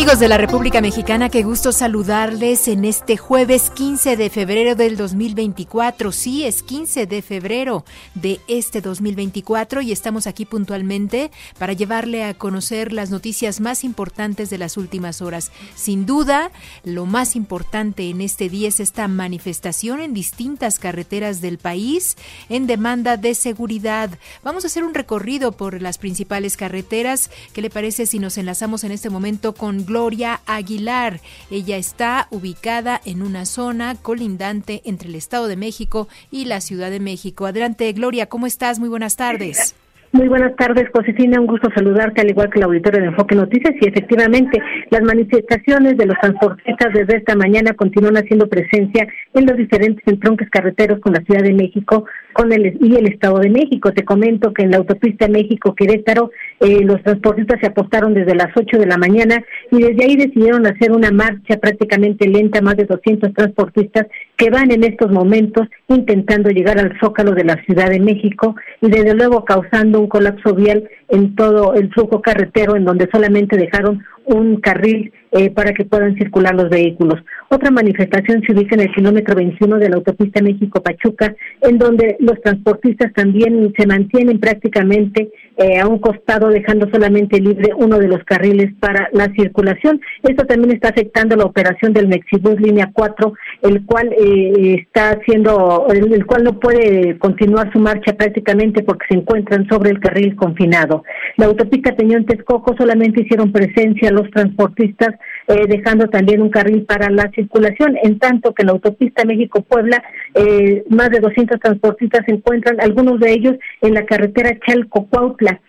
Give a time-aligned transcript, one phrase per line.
[0.00, 4.96] Amigos de la República Mexicana, qué gusto saludarles en este jueves 15 de febrero del
[4.96, 6.10] 2024.
[6.10, 7.84] Sí, es 15 de febrero
[8.14, 14.48] de este 2024 y estamos aquí puntualmente para llevarle a conocer las noticias más importantes
[14.48, 15.52] de las últimas horas.
[15.74, 16.50] Sin duda,
[16.82, 22.16] lo más importante en este día es esta manifestación en distintas carreteras del país
[22.48, 24.08] en demanda de seguridad.
[24.42, 27.30] Vamos a hacer un recorrido por las principales carreteras.
[27.52, 31.14] ¿Qué le parece si nos enlazamos en este momento con Gloria Aguilar.
[31.50, 36.92] Ella está ubicada en una zona colindante entre el Estado de México y la Ciudad
[36.92, 37.44] de México.
[37.44, 38.78] Adelante, Gloria, ¿cómo estás?
[38.78, 39.74] Muy buenas tardes.
[40.12, 41.40] Muy buenas tardes, Josefina.
[41.40, 43.74] Un gusto saludarte, al igual que el auditorio de Enfoque Noticias.
[43.80, 49.56] Y efectivamente, las manifestaciones de los transportistas desde esta mañana continúan haciendo presencia en los
[49.56, 53.92] diferentes entronques carreteros con la Ciudad de México con el, y el Estado de México.
[53.92, 56.30] Te comento que en la autopista México-Querétaro
[56.60, 60.66] eh, los transportistas se apostaron desde las 8 de la mañana y desde ahí decidieron
[60.66, 66.50] hacer una marcha prácticamente lenta, más de 200 transportistas que van en estos momentos intentando
[66.50, 70.86] llegar al zócalo de la Ciudad de México y desde luego causando un colapso vial
[71.10, 76.16] en todo el flujo carretero en donde solamente dejaron un carril eh, para que puedan
[76.16, 77.20] circular los vehículos.
[77.48, 82.40] Otra manifestación se ubica en el kilómetro 21 de la autopista México-Pachuca, en donde los
[82.40, 88.24] transportistas también se mantienen prácticamente eh, a un costado, dejando solamente libre uno de los
[88.24, 90.00] carriles para la circulación.
[90.22, 95.86] Esto también está afectando la operación del Mexibus línea 4, el cual eh, está haciendo,
[95.92, 100.34] el, el cual no puede continuar su marcha prácticamente porque se encuentran sobre el carril
[100.34, 100.99] confinado.
[101.36, 105.14] La autopista Peñón Texcoco solamente hicieron presencia los transportistas,
[105.48, 110.02] eh, dejando también un carril para la circulación, en tanto que la autopista México-Puebla,
[110.34, 115.60] eh, más de 200 transportistas se encuentran, algunos de ellos en la carretera Chalco-Cuautla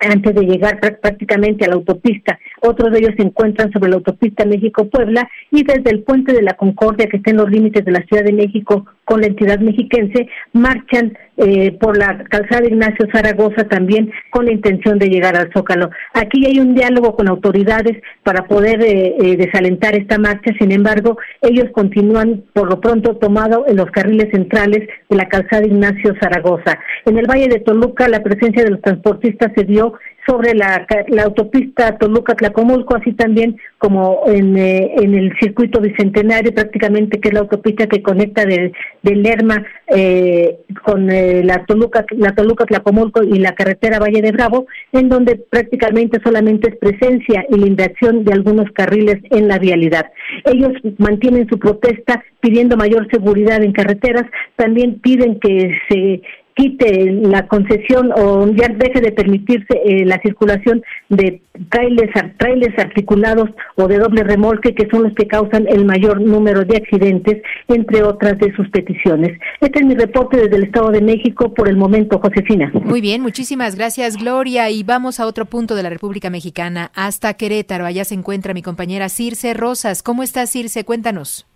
[0.00, 2.38] antes de llegar prácticamente a la autopista.
[2.62, 6.54] Otros de ellos se encuentran sobre la autopista México-Puebla y desde el puente de la
[6.54, 10.28] Concordia, que está en los límites de la Ciudad de México con la entidad mexiquense,
[10.52, 15.90] marchan eh, por la calzada Ignacio Zaragoza también con la intención de llegar al Zócalo.
[16.14, 21.18] Aquí hay un diálogo con autoridades para poder eh, eh, desalentar esta marcha, sin embargo,
[21.42, 26.78] ellos continúan por lo pronto tomado en los carriles centrales de la calzada Ignacio Zaragoza.
[27.04, 29.89] En el Valle de Toluca, la presencia de los transportistas se dio
[30.26, 37.18] sobre la, la autopista Toluca-Tlacomulco, así también como en, eh, en el circuito bicentenario, prácticamente
[37.18, 42.34] que es la autopista que conecta de, de Lerma eh, con eh, la Toluca, la
[42.34, 47.66] Toluca-Tlacomulco y la carretera Valle de Bravo, en donde prácticamente solamente es presencia y la
[47.66, 50.12] inversión de algunos carriles en la vialidad.
[50.44, 54.24] Ellos mantienen su protesta pidiendo mayor seguridad en carreteras,
[54.56, 56.22] también piden que se
[56.54, 63.50] quite la concesión o ya deje de permitirse eh, la circulación de trailers, trailers articulados
[63.76, 68.02] o de doble remolque, que son los que causan el mayor número de accidentes, entre
[68.02, 69.38] otras de sus peticiones.
[69.60, 72.70] Este es mi reporte desde el Estado de México por el momento, Josefina.
[72.84, 74.70] Muy bien, muchísimas gracias, Gloria.
[74.70, 77.86] Y vamos a otro punto de la República Mexicana, hasta Querétaro.
[77.86, 80.02] Allá se encuentra mi compañera Circe Rosas.
[80.02, 80.84] ¿Cómo estás, Circe?
[80.84, 81.49] Cuéntanos.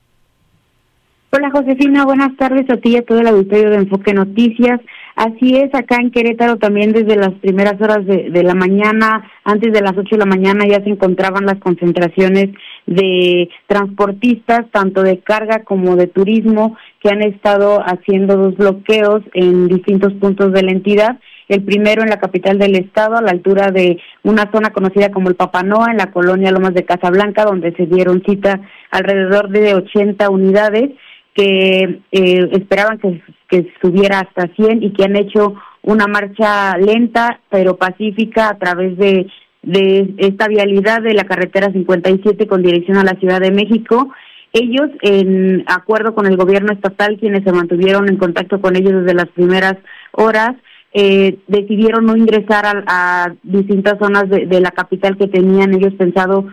[1.37, 4.81] Hola Josefina, buenas tardes a ti y a todo el auditorio de Enfoque Noticias.
[5.17, 9.73] Así es, acá en Querétaro también desde las primeras horas de, de la mañana, antes
[9.73, 12.51] de las ocho de la mañana ya se encontraban las concentraciones
[12.87, 19.67] de transportistas, tanto de carga como de turismo, que han estado haciendo dos bloqueos en
[19.67, 21.19] distintos puntos de la entidad.
[21.49, 25.31] El primero en la capital del estado, a la altura de una zona conocida como
[25.31, 28.61] el Papanoa, en la colonia Lomas de Casablanca, donde se dieron cita
[28.93, 30.91] alrededor de 80 unidades
[31.35, 37.41] que eh, esperaban que, que subiera hasta 100 y que han hecho una marcha lenta
[37.51, 39.27] pero pacífica a través de,
[39.63, 44.13] de esta vialidad de la carretera 57 con dirección a la Ciudad de México.
[44.53, 49.15] Ellos, en acuerdo con el gobierno estatal, quienes se mantuvieron en contacto con ellos desde
[49.15, 49.75] las primeras
[50.13, 50.55] horas,
[50.93, 56.47] eh, decidieron no ingresar a, a distintas zonas de, la capital que tenían ellos pensado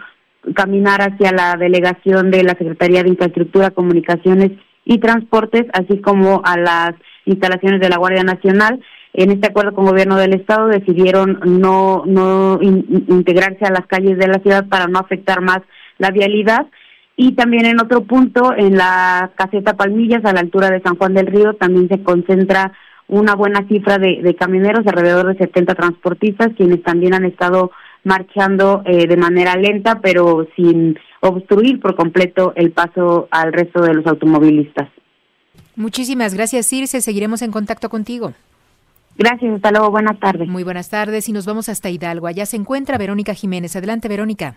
[0.56, 4.54] caminar hacia la delegación de la Secretaría de Infraestructura, Comunicaciones
[4.86, 6.92] y Transportes, así como a las
[7.25, 8.81] instalaciones de la Guardia Nacional.
[9.13, 14.18] En este acuerdo con el gobierno del estado decidieron no no integrarse a las calles
[14.18, 15.60] de la ciudad para no afectar más
[15.98, 16.68] la vialidad
[17.18, 21.13] y también en otro punto en la caseta Palmillas a la altura de San Juan
[21.13, 22.72] del Río también se concentra
[23.07, 27.72] una buena cifra de, de camioneros, alrededor de 70 transportistas, quienes también han estado
[28.03, 33.94] marchando eh, de manera lenta, pero sin obstruir por completo el paso al resto de
[33.94, 34.89] los automovilistas.
[35.75, 37.01] Muchísimas gracias, Circe.
[37.01, 38.33] Seguiremos en contacto contigo.
[39.18, 40.48] Gracias, hasta luego, buenas tardes.
[40.48, 42.27] Muy buenas tardes y nos vamos hasta Hidalgo.
[42.27, 43.75] Allá se encuentra Verónica Jiménez.
[43.75, 44.56] Adelante, Verónica.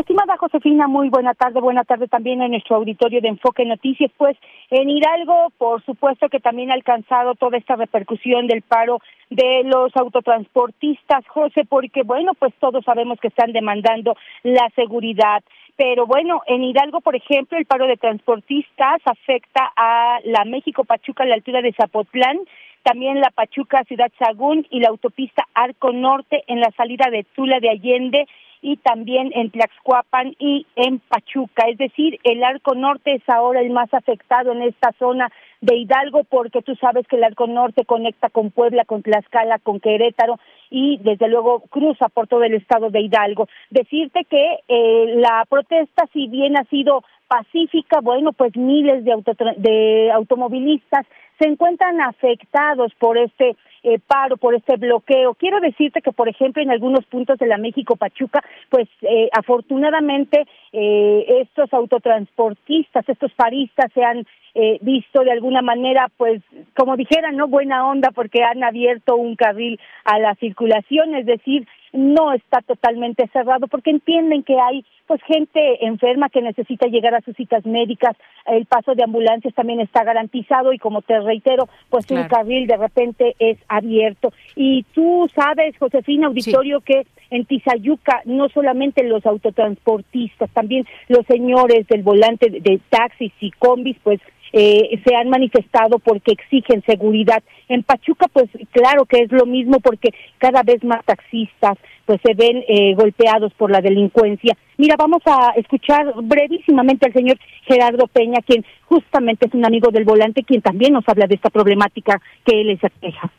[0.00, 4.10] Estimada Josefina, muy buena tarde, buena tarde también en nuestro auditorio de Enfoque Noticias.
[4.16, 4.36] Pues
[4.70, 9.00] en Hidalgo, por supuesto que también ha alcanzado toda esta repercusión del paro
[9.30, 15.42] de los autotransportistas, José, porque bueno, pues todos sabemos que están demandando la seguridad.
[15.76, 21.24] Pero bueno, en Hidalgo, por ejemplo, el paro de transportistas afecta a la México Pachuca
[21.24, 22.38] a la altura de Zapotlán,
[22.82, 27.60] también la Pachuca Ciudad Sagún y la autopista Arco Norte en la salida de Tula
[27.60, 28.26] de Allende
[28.62, 31.64] y también en Tlaxcuapan y en Pachuca.
[31.68, 35.30] Es decir, el arco norte es ahora el más afectado en esta zona
[35.60, 39.80] de Hidalgo porque tú sabes que el arco norte conecta con Puebla, con Tlaxcala, con
[39.80, 40.38] Querétaro
[40.70, 43.48] y desde luego cruza por todo el estado de Hidalgo.
[43.70, 49.14] Decirte que eh, la protesta, si bien ha sido pacífica, bueno, pues miles de,
[49.56, 51.04] de automovilistas
[51.38, 55.34] se encuentran afectados por este eh, paro, por este bloqueo.
[55.34, 60.46] Quiero decirte que, por ejemplo, en algunos puntos de la México Pachuca, pues eh, afortunadamente
[60.72, 64.24] eh, estos autotransportistas, estos paristas se han
[64.54, 66.42] eh, visto de alguna manera, pues,
[66.76, 71.66] como dijera, no buena onda porque han abierto un carril a la circulación, es decir,
[71.92, 77.20] no está totalmente cerrado porque entienden que hay pues gente enferma que necesita llegar a
[77.20, 78.16] sus citas médicas,
[78.46, 82.76] el paso de ambulancias también está garantizado y como te reitero, pues un carril de
[82.76, 84.32] repente es abierto.
[84.56, 91.86] Y tú sabes, Josefina Auditorio, que en Tizayuca no solamente los autotransportistas, también los señores
[91.88, 94.20] del volante de taxis y combis, pues
[94.52, 97.42] eh, se han manifestado porque exigen seguridad.
[97.68, 102.34] En Pachuca, pues claro que es lo mismo porque cada vez más taxistas pues se
[102.34, 104.56] ven eh, golpeados por la delincuencia.
[104.76, 110.04] Mira, vamos a escuchar brevísimamente al señor Gerardo Peña, quien justamente es un amigo del
[110.04, 113.30] volante, quien también nos habla de esta problemática que él les aqueja.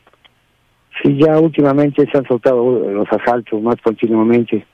[1.02, 4.64] Sí, ya últimamente se han soltado los asaltos más continuamente.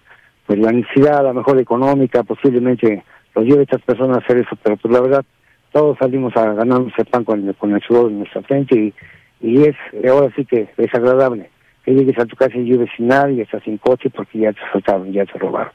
[0.47, 3.03] Pues la necesidad, a lo mejor económica, posiblemente
[3.35, 5.25] los lleve a estas personas a hacer eso, pero pues la verdad
[5.73, 8.95] todos salimos a ganarnos el pan con, con el sudor de nuestra frente y,
[9.41, 9.77] y es,
[10.09, 11.51] ahora sí que es agradable
[11.85, 14.61] que llegues a tu casa y lleves sin nadie, estás sin coche porque ya te
[14.69, 15.73] asaltaron, ya te robaron.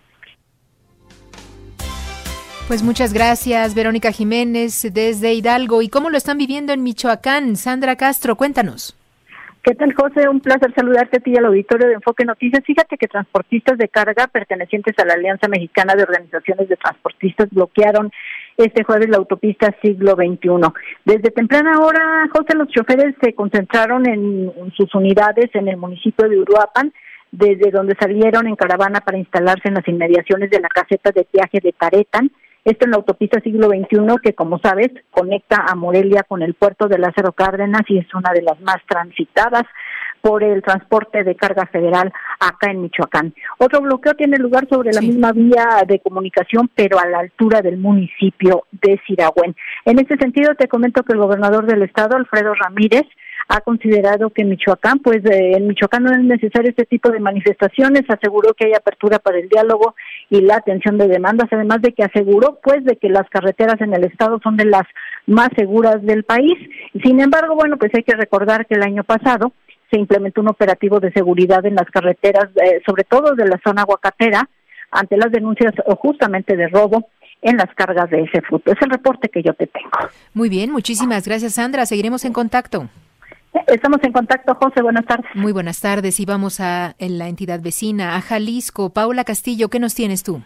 [2.67, 5.83] Pues muchas gracias, Verónica Jiménez, desde Hidalgo.
[5.83, 7.55] ¿Y cómo lo están viviendo en Michoacán?
[7.55, 8.97] Sandra Castro, cuéntanos.
[9.61, 10.27] ¿Qué tal, José?
[10.29, 12.63] Un placer saludarte a ti y al auditorio de Enfoque Noticias.
[12.65, 18.11] Fíjate que transportistas de carga pertenecientes a la Alianza Mexicana de Organizaciones de Transportistas bloquearon
[18.57, 20.71] este jueves la autopista siglo XXI.
[21.03, 26.39] Desde temprana hora, José, los choferes se concentraron en sus unidades en el municipio de
[26.39, 26.93] Uruapan,
[27.31, 31.59] desde donde salieron en caravana para instalarse en las inmediaciones de la caseta de viaje
[31.61, 32.31] de Taretan,
[32.65, 36.87] esto en la autopista siglo XXI, que como sabes, conecta a Morelia con el puerto
[36.87, 39.65] de Lázaro Cárdenas y es una de las más transitadas
[40.25, 43.31] por el transporte de carga federal acá en Michoacán.
[43.59, 47.77] Otro bloqueo tiene lugar sobre la misma vía de comunicación, pero a la altura del
[47.77, 49.55] municipio de Siragüen.
[49.85, 53.03] En este sentido, te comento que el gobernador del estado, Alfredo Ramírez,
[53.49, 58.01] ha considerado que Michoacán, pues eh, en Michoacán no es necesario este tipo de manifestaciones,
[58.09, 59.93] aseguró que hay apertura para el diálogo
[60.31, 63.93] y la atención de demandas, además de que aseguró pues de que las carreteras en
[63.93, 64.87] el estado son de las
[65.27, 66.57] más seguras del país.
[67.03, 69.53] Sin embargo, bueno, pues hay que recordar que el año pasado
[69.89, 73.83] se implementó un operativo de seguridad en las carreteras, eh, sobre todo de la zona
[73.83, 74.49] aguacatera,
[74.91, 77.09] ante las denuncias justamente de robo
[77.41, 78.71] en las cargas de ese fruto.
[78.71, 79.89] Es el reporte que yo te tengo.
[80.33, 81.85] Muy bien, muchísimas gracias Sandra.
[81.85, 82.87] Seguiremos en contacto.
[83.67, 84.81] Estamos en contacto, José.
[84.81, 85.29] Buenas tardes.
[85.33, 86.19] Muy buenas tardes.
[86.19, 88.89] Y vamos a en la entidad vecina, a Jalisco.
[88.89, 90.41] Paula Castillo, ¿qué nos tienes tú?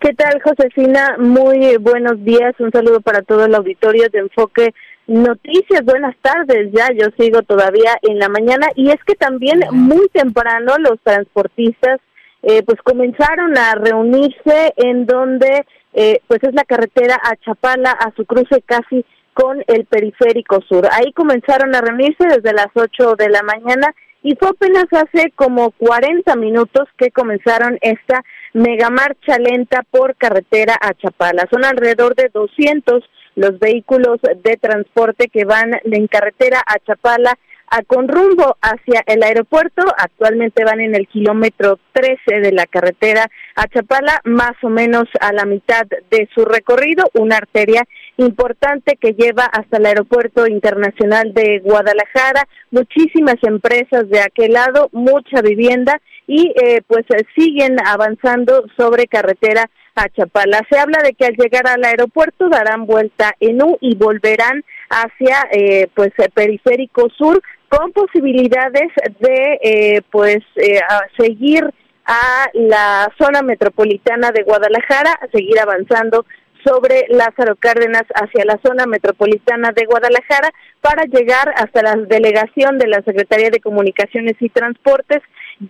[0.00, 1.16] ¿Qué tal, Josefina?
[1.18, 2.54] Muy buenos días.
[2.58, 4.74] Un saludo para todo el auditorio de Enfoque
[5.06, 5.84] Noticias.
[5.84, 6.70] Buenas tardes.
[6.72, 8.68] Ya yo sigo todavía en la mañana.
[8.74, 12.00] Y es que también muy temprano los transportistas
[12.42, 18.12] eh, pues comenzaron a reunirse en donde eh, pues es la carretera a Chapala, a
[18.16, 20.86] su cruce casi con el periférico sur.
[20.92, 25.70] Ahí comenzaron a reunirse desde las 8 de la mañana y fue apenas hace como
[25.72, 31.46] 40 minutos que comenzaron esta mega marcha lenta por carretera a Chapala.
[31.50, 33.04] Son alrededor de 200
[33.36, 37.38] los vehículos de transporte que van en carretera a Chapala
[37.68, 39.82] a, con rumbo hacia el aeropuerto.
[39.96, 45.32] Actualmente van en el kilómetro 13 de la carretera a Chapala, más o menos a
[45.32, 47.84] la mitad de su recorrido, una arteria
[48.16, 55.40] importante que lleva hasta el aeropuerto internacional de Guadalajara, muchísimas empresas de aquel lado, mucha
[55.42, 57.04] vivienda y eh, pues
[57.36, 60.60] siguen avanzando sobre carretera a Chapala.
[60.70, 65.48] Se habla de que al llegar al aeropuerto darán vuelta en U y volverán hacia
[65.52, 70.80] eh, pues el periférico sur con posibilidades de eh, pues eh,
[71.18, 71.64] seguir
[72.06, 76.26] a la zona metropolitana de Guadalajara, seguir avanzando
[76.64, 82.88] sobre Lázaro Cárdenas hacia la zona metropolitana de Guadalajara para llegar hasta la delegación de
[82.88, 85.22] la Secretaría de Comunicaciones y Transportes,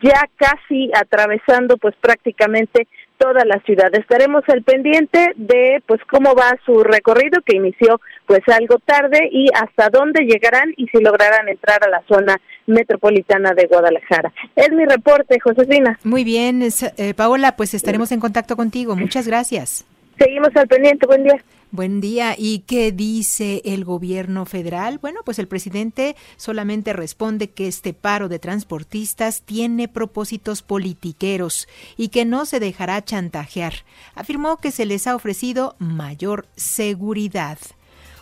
[0.02, 2.86] ya casi atravesando pues prácticamente
[3.18, 3.94] toda la ciudad.
[3.94, 9.48] Estaremos al pendiente de pues cómo va su recorrido que inició pues algo tarde y
[9.54, 14.32] hasta dónde llegarán y si lograrán entrar a la zona metropolitana de Guadalajara.
[14.56, 15.98] Es mi reporte, Josefina.
[16.04, 18.96] Muy bien, eh, Paola, pues estaremos en contacto contigo.
[18.96, 19.84] Muchas gracias.
[20.18, 21.06] Seguimos al pendiente.
[21.06, 21.42] Buen día.
[21.74, 22.36] Buen día.
[22.38, 25.00] ¿Y qué dice el gobierno federal?
[25.00, 31.66] Bueno, pues el presidente solamente responde que este paro de transportistas tiene propósitos politiqueros
[31.96, 33.74] y que no se dejará chantajear.
[34.14, 37.58] Afirmó que se les ha ofrecido mayor seguridad.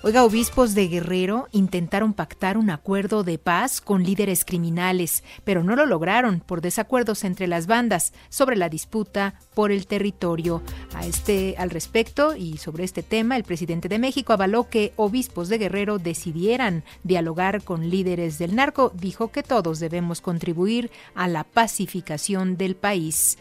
[0.05, 5.77] Oiga, obispos de Guerrero intentaron pactar un acuerdo de paz con líderes criminales, pero no
[5.77, 10.61] lo lograron por desacuerdos entre las bandas sobre la disputa por el territorio.
[10.93, 15.49] A este al respecto y sobre este tema, el presidente de México avaló que obispos
[15.49, 21.45] de Guerrero decidieran dialogar con líderes del narco, dijo que todos debemos contribuir a la
[21.45, 23.39] pacificación del país.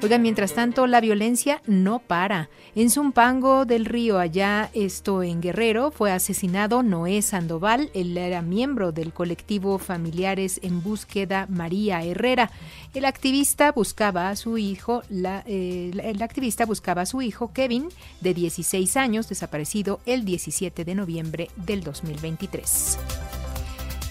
[0.00, 2.48] Oiga, mientras tanto, la violencia no para.
[2.76, 7.90] En Zumpango del Río, allá esto en Guerrero, fue asesinado Noé Sandoval.
[7.94, 12.52] Él era miembro del colectivo Familiares en Búsqueda María Herrera.
[12.94, 17.88] El activista buscaba a su hijo, eh, el activista buscaba a su hijo Kevin,
[18.20, 22.98] de 16 años, desaparecido el 17 de noviembre del 2023.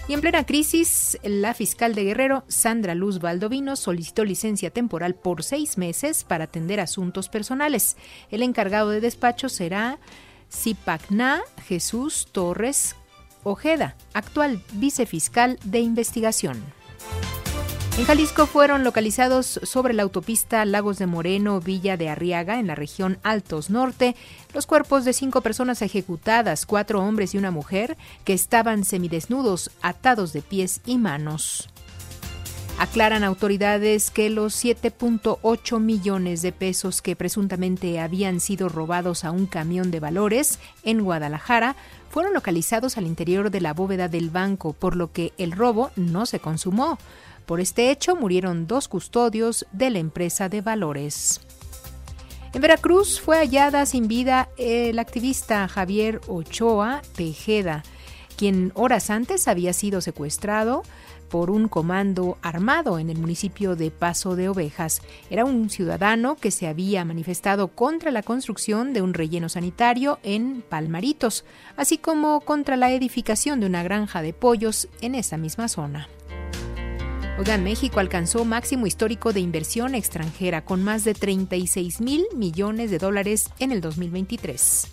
[0.08, 5.44] Y en plena crisis, la fiscal de Guerrero, Sandra Luz Valdovino, solicitó licencia temporal por
[5.44, 7.98] seis meses para atender asuntos personales.
[8.30, 9.98] El encargado de despacho será
[10.50, 12.96] Zipacna Jesús Torres
[13.44, 16.62] Ojeda, actual vicefiscal de investigación.
[17.98, 22.76] En Jalisco fueron localizados sobre la autopista Lagos de Moreno, Villa de Arriaga, en la
[22.76, 24.14] región Altos Norte,
[24.54, 30.32] los cuerpos de cinco personas ejecutadas, cuatro hombres y una mujer, que estaban semidesnudos, atados
[30.32, 31.70] de pies y manos.
[32.78, 39.46] Aclaran autoridades que los 7.8 millones de pesos que presuntamente habían sido robados a un
[39.46, 41.74] camión de valores en Guadalajara
[42.10, 46.24] fueron localizados al interior de la bóveda del banco, por lo que el robo no
[46.26, 46.98] se consumó.
[47.48, 51.40] Por este hecho murieron dos custodios de la empresa de valores.
[52.52, 57.84] En Veracruz fue hallada sin vida el activista Javier Ochoa Tejeda,
[58.36, 60.82] quien horas antes había sido secuestrado
[61.30, 65.00] por un comando armado en el municipio de Paso de Ovejas.
[65.30, 70.60] Era un ciudadano que se había manifestado contra la construcción de un relleno sanitario en
[70.60, 71.46] Palmaritos,
[71.78, 76.08] así como contra la edificación de una granja de pollos en esa misma zona.
[77.38, 82.98] Oigan, México alcanzó máximo histórico de inversión extranjera con más de 36 mil millones de
[82.98, 84.88] dólares en el 2023.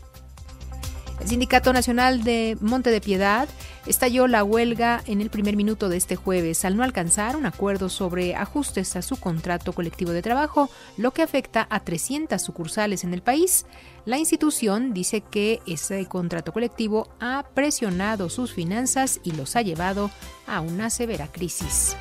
[1.21, 3.49] El Sindicato Nacional de Monte de Piedad
[3.87, 7.89] estalló la huelga en el primer minuto de este jueves al no alcanzar un acuerdo
[7.89, 13.15] sobre ajustes a su contrato colectivo de trabajo, lo que afecta a 300 sucursales en
[13.15, 13.65] el país.
[14.05, 20.11] La institución dice que ese contrato colectivo ha presionado sus finanzas y los ha llevado
[20.45, 21.95] a una severa crisis.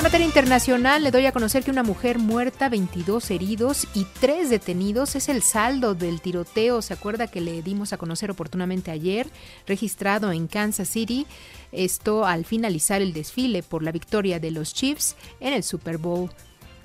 [0.00, 4.48] En materia internacional, le doy a conocer que una mujer muerta, 22 heridos y 3
[4.48, 6.80] detenidos es el saldo del tiroteo.
[6.80, 9.28] ¿Se acuerda que le dimos a conocer oportunamente ayer?
[9.66, 11.26] Registrado en Kansas City.
[11.70, 16.30] Esto al finalizar el desfile por la victoria de los Chiefs en el Super Bowl.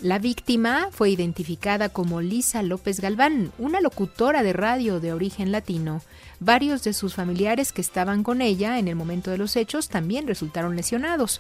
[0.01, 6.01] La víctima fue identificada como Lisa López Galván, una locutora de radio de origen latino.
[6.41, 10.27] Varios de sus familiares que estaban con ella en el momento de los hechos también
[10.27, 11.39] resultaron lesionados.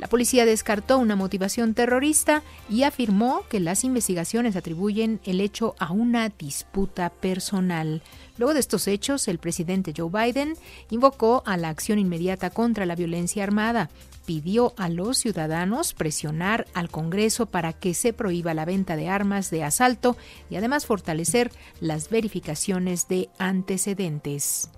[0.00, 5.92] La policía descartó una motivación terrorista y afirmó que las investigaciones atribuyen el hecho a
[5.92, 8.00] una disputa personal.
[8.38, 10.54] Luego de estos hechos, el presidente Joe Biden
[10.88, 13.90] invocó a la acción inmediata contra la violencia armada.
[14.24, 19.50] Pidió a los ciudadanos presionar al Congreso para que se prohíba la venta de armas
[19.50, 20.16] de asalto
[20.48, 21.52] y además fortalecer
[21.82, 24.70] las verificaciones de antecedentes.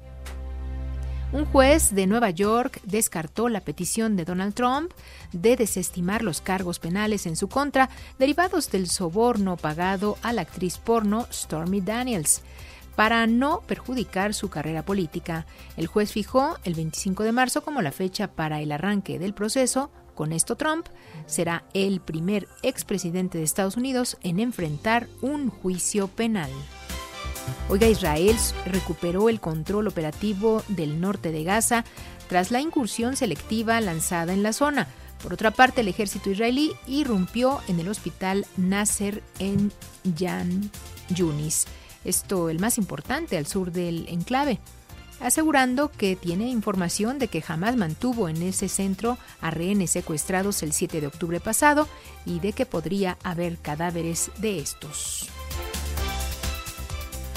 [1.33, 4.93] Un juez de Nueva York descartó la petición de Donald Trump
[5.33, 10.77] de desestimar los cargos penales en su contra derivados del soborno pagado a la actriz
[10.77, 12.43] porno Stormy Daniels
[12.97, 15.47] para no perjudicar su carrera política.
[15.79, 19.91] El juez fijó el 25 de marzo como la fecha para el arranque del proceso.
[20.15, 20.87] Con esto Trump
[21.25, 26.51] será el primer expresidente de Estados Unidos en enfrentar un juicio penal.
[27.69, 31.85] Oiga, Israel recuperó el control operativo del norte de Gaza
[32.29, 34.89] tras la incursión selectiva lanzada en la zona.
[35.23, 39.73] Por otra parte, el ejército israelí irrumpió en el hospital Nasser en
[40.17, 40.71] Yan
[41.09, 41.67] Yunis,
[42.05, 44.59] esto el más importante al sur del enclave,
[45.21, 50.73] asegurando que tiene información de que jamás mantuvo en ese centro a rehenes secuestrados el
[50.73, 51.89] 7 de octubre pasado
[52.27, 55.32] y de que podría haber cadáveres de estos.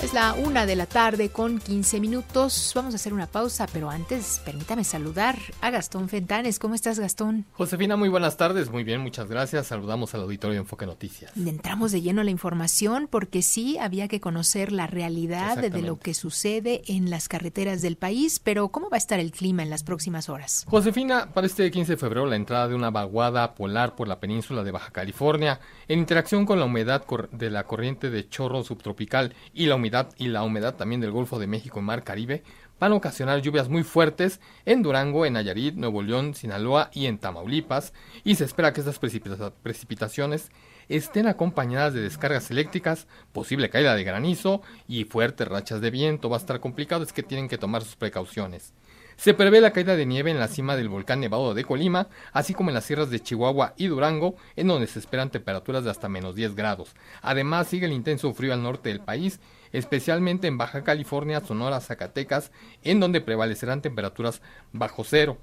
[0.04, 2.74] Es la una de la tarde con 15 minutos.
[2.76, 6.60] Vamos a hacer una pausa, pero antes permítame saludar a Gastón Fentanes.
[6.60, 7.46] ¿Cómo estás, Gastón?
[7.54, 8.70] Josefina, muy buenas tardes.
[8.70, 9.68] Muy bien, muchas gracias.
[9.68, 11.32] Saludamos al auditorio de Enfoque Noticias.
[11.36, 15.98] Entramos de lleno a la información porque sí había que conocer la realidad de lo
[15.98, 19.70] que sucede en las carreteras del país, pero ¿cómo va a estar el clima en
[19.70, 20.66] las próximas horas?
[20.68, 24.64] Josefina, para este 15 de febrero, la entrada de una vaguada polar por la península
[24.64, 29.68] de Baja California, en interacción con la humedad de la corriente de chorro subtropical y
[29.68, 32.44] la humedad y la humedad también del Golfo de México y Mar Caribe
[32.80, 37.18] van a ocasionar lluvias muy fuertes en Durango, en Nayarit, Nuevo León, Sinaloa y en
[37.18, 40.52] Tamaulipas, y se espera que estas precipitaciones
[40.90, 46.30] estén acompañadas de descargas eléctricas, posible caída de granizo y fuertes rachas de viento.
[46.30, 48.74] Va a estar complicado, es que tienen que tomar sus precauciones.
[49.18, 52.54] Se prevé la caída de nieve en la cima del volcán Nevado de Colima, así
[52.54, 56.10] como en las sierras de Chihuahua y Durango, en donde se esperan temperaturas de hasta
[56.10, 56.96] menos 10 grados.
[57.22, 59.40] Además, sigue el intenso frío al norte del país
[59.78, 62.52] especialmente en Baja California, Sonora, Zacatecas,
[62.84, 64.42] en donde prevalecerán temperaturas
[64.72, 65.38] bajo cero.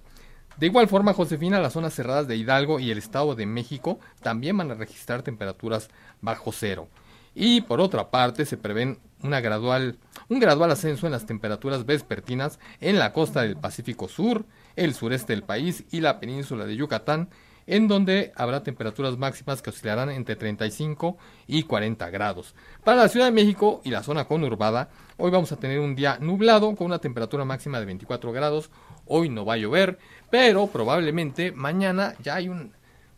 [0.56, 4.56] De igual forma, Josefina, las zonas cerradas de Hidalgo y el Estado de México también
[4.56, 5.88] van a registrar temperaturas
[6.20, 6.88] bajo cero.
[7.34, 9.96] Y por otra parte, se prevén gradual,
[10.28, 14.44] un gradual ascenso en las temperaturas vespertinas en la costa del Pacífico Sur,
[14.76, 17.28] el sureste del país y la península de Yucatán,
[17.66, 22.54] en donde habrá temperaturas máximas que oscilarán entre 35 y 40 grados.
[22.84, 26.18] Para la Ciudad de México y la zona conurbada, hoy vamos a tener un día
[26.20, 28.70] nublado con una temperatura máxima de 24 grados.
[29.06, 29.98] Hoy no va a llover,
[30.30, 32.72] pero probablemente mañana ya hay un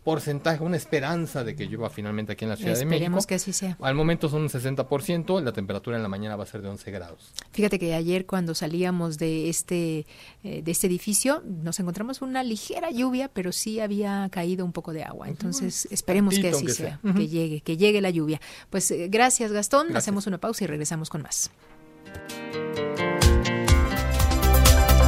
[0.05, 2.95] porcentaje, una esperanza de que llueva finalmente aquí en la Ciudad de México.
[2.95, 3.77] Esperemos que así sea.
[3.81, 6.91] Al momento son un 60%, la temperatura en la mañana va a ser de 11
[6.91, 7.33] grados.
[7.53, 10.07] Fíjate que ayer cuando salíamos de este,
[10.45, 14.93] eh, de este edificio nos encontramos una ligera lluvia, pero sí había caído un poco
[14.93, 15.29] de agua.
[15.29, 18.41] Entonces esperemos que así sea, que llegue, que llegue la lluvia.
[18.69, 21.51] Pues eh, gracias Gastón, hacemos una pausa y regresamos con más.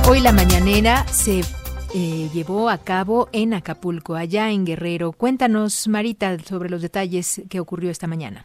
[0.09, 1.43] Hoy la mañanera se
[1.99, 5.13] eh, llevó a cabo en Acapulco, allá en Guerrero.
[5.13, 8.45] Cuéntanos, Marita, sobre los detalles que ocurrió esta mañana.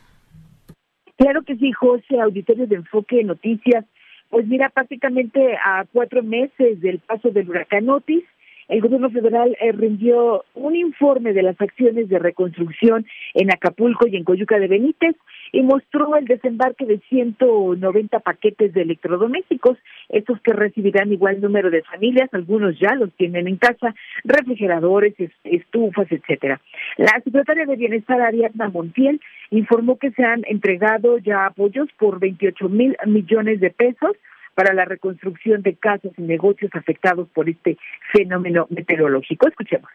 [1.17, 3.83] Claro que sí, José, auditorio de Enfoque Noticias.
[4.29, 8.23] Pues mira, prácticamente a cuatro meses del paso del huracán Otis,
[8.69, 14.15] el gobierno federal eh, rindió un informe de las acciones de reconstrucción en Acapulco y
[14.15, 15.17] en Coyuca de Benítez
[15.51, 19.77] y mostró el desembarque de 190 paquetes de electrodomésticos,
[20.09, 26.07] estos que recibirán igual número de familias, algunos ya los tienen en casa, refrigeradores, estufas,
[26.11, 26.61] etcétera.
[26.97, 32.69] La secretaria de Bienestar, Ariadna Montiel, informó que se han entregado ya apoyos por 28
[32.69, 34.15] mil millones de pesos
[34.55, 37.77] para la reconstrucción de casas y negocios afectados por este
[38.13, 39.47] fenómeno meteorológico.
[39.47, 39.89] Escuchemos.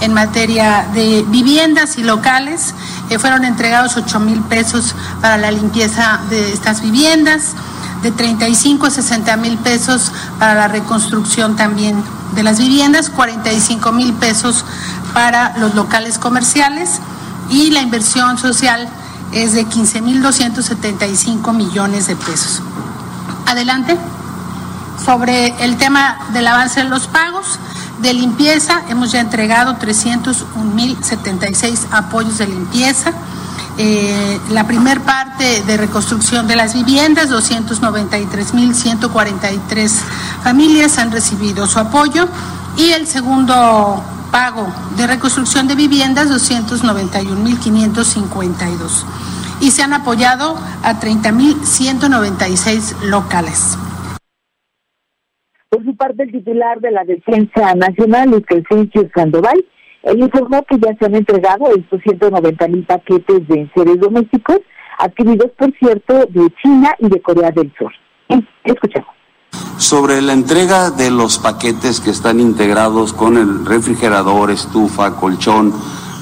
[0.00, 2.74] En materia de viviendas y locales,
[3.08, 7.54] eh, fueron entregados 8 mil pesos para la limpieza de estas viviendas,
[8.02, 12.02] de 35 a 60 mil pesos para la reconstrucción también
[12.34, 14.64] de las viviendas, 45 mil pesos
[15.14, 17.00] para los locales comerciales
[17.48, 18.88] y la inversión social
[19.32, 22.62] es de 15 mil 275 millones de pesos.
[23.46, 23.96] Adelante.
[25.04, 27.58] Sobre el tema del avance en los pagos
[28.00, 33.12] de limpieza, hemos ya entregado 301.076 apoyos de limpieza.
[33.78, 39.90] Eh, la primer parte de reconstrucción de las viviendas, 293.143
[40.42, 42.28] familias han recibido su apoyo
[42.76, 49.04] y el segundo pago de reconstrucción de viviendas, 291.552
[49.60, 53.76] y se han apoyado a 30.196 locales.
[55.76, 59.62] Por su parte, el titular de la Defensa Nacional, Luis Crescencio Sandoval,
[60.04, 64.60] él informó que ya se han entregado estos 190 mil paquetes de enseres domésticos,
[64.98, 67.92] adquiridos, por cierto, de China y de Corea del Sur.
[68.64, 69.10] Escuchemos.
[69.76, 75.74] Sobre la entrega de los paquetes que están integrados con el refrigerador, estufa, colchón,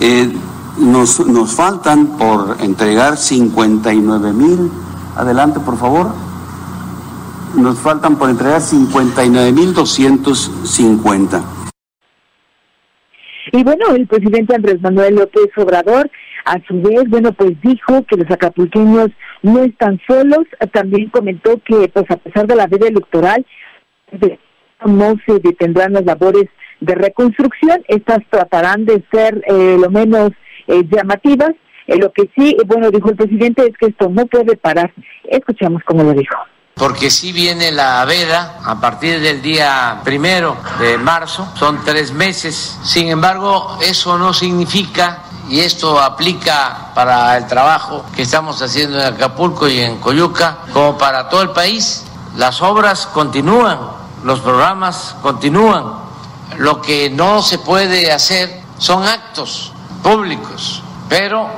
[0.00, 0.32] Eh,
[0.78, 4.70] nos, nos, faltan por entregar 59 mil.
[5.16, 6.14] Adelante, por favor.
[7.56, 11.42] Nos faltan por entregar 59 mil 250.
[13.52, 16.10] Y bueno, el presidente Andrés Manuel López Obrador,
[16.44, 19.08] a su vez, bueno, pues dijo que los acapulqueños
[19.42, 20.46] no están solos.
[20.72, 23.44] También comentó que, pues a pesar de la veda electoral,
[24.12, 24.18] no
[25.26, 26.46] se detendrán las labores
[26.80, 27.82] de reconstrucción.
[27.88, 30.32] Estas tratarán de ser eh, lo menos
[30.66, 31.50] eh, llamativas.
[31.86, 34.92] Eh, lo que sí, bueno, dijo el presidente es que esto no puede parar.
[35.24, 36.36] Escuchamos cómo lo dijo
[36.80, 42.78] porque si viene la veda a partir del día primero de marzo, son tres meses.
[42.82, 49.12] Sin embargo, eso no significa, y esto aplica para el trabajo que estamos haciendo en
[49.12, 53.78] Acapulco y en Coyuca, como para todo el país, las obras continúan,
[54.24, 55.84] los programas continúan.
[56.58, 61.48] Lo que no se puede hacer son actos públicos, pero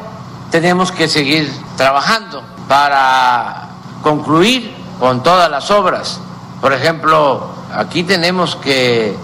[0.50, 3.68] tenemos que seguir trabajando para
[4.02, 6.20] concluir con todas las obras.
[6.60, 9.16] Por ejemplo, aquí tenemos que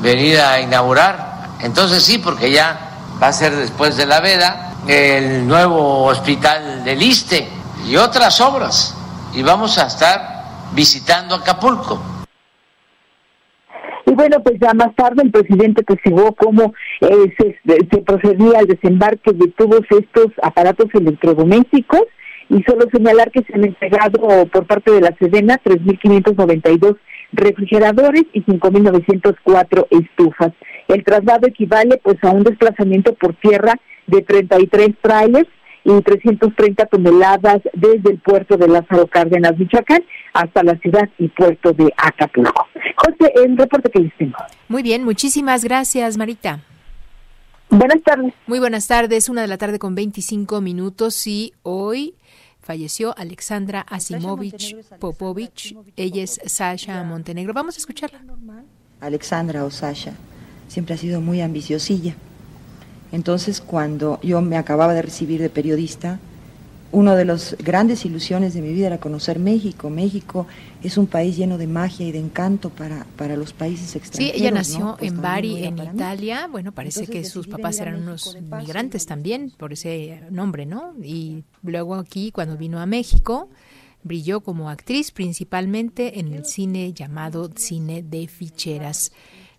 [0.00, 2.90] venir a inaugurar, entonces sí, porque ya
[3.22, 7.48] va a ser después de la veda, el nuevo hospital del ISTE
[7.86, 8.94] y otras obras.
[9.32, 12.02] Y vamos a estar visitando Acapulco.
[14.12, 18.66] Y bueno, pues ya más tarde el presidente testigó cómo eh, se, se procedía al
[18.66, 22.02] desembarque de todos estos aparatos electrodomésticos
[22.50, 26.98] y solo señalar que se han entregado por parte de la Sedena 3.592
[27.32, 30.52] refrigeradores y 5.904 estufas.
[30.88, 33.76] El traslado equivale pues a un desplazamiento por tierra
[34.08, 35.48] de 33 trailers
[35.84, 41.72] y 330 toneladas desde el puerto de Lázaro Cárdenas, Michoacán, hasta la ciudad y puerto
[41.72, 42.66] de Acapulco.
[42.96, 44.36] José, el reporte que les tengo.
[44.68, 46.60] Muy bien, muchísimas gracias, Marita.
[47.70, 48.34] Buenas tardes.
[48.46, 52.14] Muy buenas tardes, una de la tarde con 25 minutos y hoy
[52.60, 55.74] falleció Alexandra Asimovich Popovich.
[55.96, 57.54] Ella es Sasha Montenegro.
[57.54, 58.20] Vamos a escucharla.
[59.00, 60.12] Alexandra o Sasha
[60.68, 62.14] siempre ha sido muy ambiciosilla.
[63.12, 66.18] Entonces, cuando yo me acababa de recibir de periodista,
[66.92, 69.88] una de las grandes ilusiones de mi vida era conocer México.
[69.88, 70.46] México
[70.82, 74.36] es un país lleno de magia y de encanto para, para los países extranjeros.
[74.36, 76.48] Sí, ella nació en Bari, en Italia.
[76.50, 80.94] Bueno, parece que sus papás eran unos migrantes también, por ese nombre, ¿no?
[81.02, 83.48] Y luego aquí, cuando vino a México,
[84.02, 89.12] brilló como actriz principalmente en el cine llamado cine de ficheras.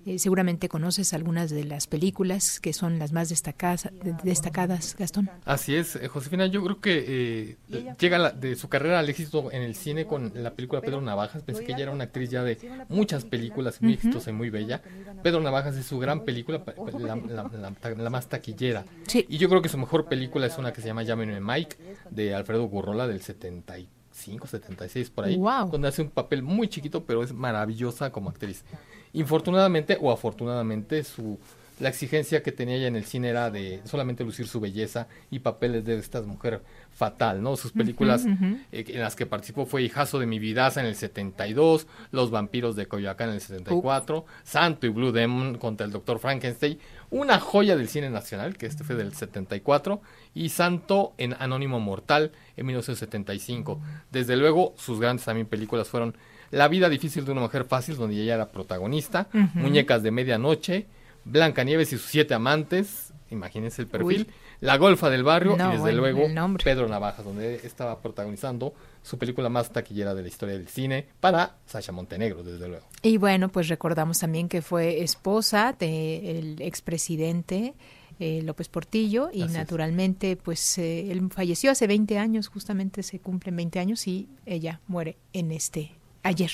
[0.06, 3.90] Eh, seguramente conoces algunas de las películas que son las más destacadas,
[4.24, 5.30] destacadas Gastón.
[5.46, 6.48] Así es, eh, Josefina.
[6.48, 10.52] Yo creo que eh, llega de su carrera al éxito en el cine con la
[10.52, 11.44] película Pedro Navajas.
[11.44, 12.58] Pensé que ella era una actriz ya de
[12.90, 14.82] muchas películas, muy exitosa y muy bella.
[15.22, 16.62] Pedro Navajas es su gran película,
[17.00, 18.84] la, más taquillera.
[19.14, 21.78] Y yo creo que su mejor película es una que se llama Llámenme Mike,
[22.10, 25.38] de Alfredo Gurrola, del 75, 76, por ahí.
[25.72, 28.66] Donde hace un papel muy chiquito, pero es maravillosa como actriz.
[29.14, 31.40] Infortunadamente o afortunadamente su
[31.80, 35.40] la exigencia que tenía ella en el cine era de solamente lucir su belleza y
[35.40, 37.58] papeles de esta mujer fatal, ¿no?
[37.58, 38.26] Sus películas
[38.72, 42.76] eh, en las que participó fue Hijazo de mi vidaza en el 72, Los vampiros
[42.76, 46.78] de Coyoacán en el 74, Santo y Blue Demon contra el Doctor Frankenstein,
[47.10, 50.02] una joya del cine nacional, que este fue del 74,
[50.36, 53.82] y Santo en Anónimo Mortal en 1975.
[54.12, 56.16] Desde luego, sus grandes también películas fueron
[56.54, 59.28] la vida difícil de una mujer fácil, donde ella era protagonista.
[59.56, 60.86] Muñecas de medianoche.
[61.26, 63.12] Blanca Nieves y sus siete amantes.
[63.32, 64.28] Imagínense el perfil.
[64.60, 65.56] La Golfa del Barrio.
[65.56, 66.28] y desde luego
[66.64, 71.58] Pedro Navajas, donde estaba protagonizando su película más taquillera de la historia del cine para
[71.66, 72.86] Sasha Montenegro, desde luego.
[73.02, 77.74] Y bueno, pues recordamos también que fue esposa del expresidente.
[78.20, 83.56] Eh, López Portillo y naturalmente pues eh, él falleció hace 20 años, justamente se cumplen
[83.56, 86.52] 20 años y ella muere en este Ayer,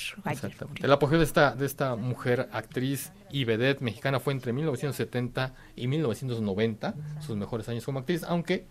[0.82, 5.86] El apogeo de esta, de esta mujer actriz y vedette mexicana fue entre 1970 y
[5.86, 8.66] 1990, sus mejores años como actriz, aunque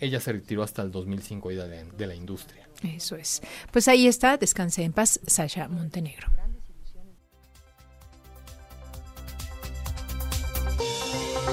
[0.00, 2.68] ella se retiró hasta el 2005 de de la industria.
[2.82, 3.42] Eso es.
[3.70, 6.28] Pues ahí está, descanse en paz, Sasha Montenegro.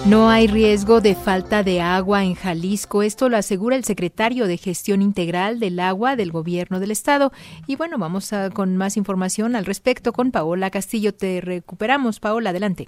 [0.10, 3.04] No hay riesgo de falta de agua en Jalisco.
[3.04, 7.32] Esto lo asegura el secretario de Gestión Integral del Agua del Gobierno del Estado.
[7.68, 11.14] Y bueno, vamos a, con más información al respecto con Paola Castillo.
[11.14, 12.22] Te recuperamos.
[12.22, 12.86] Paola, adelante.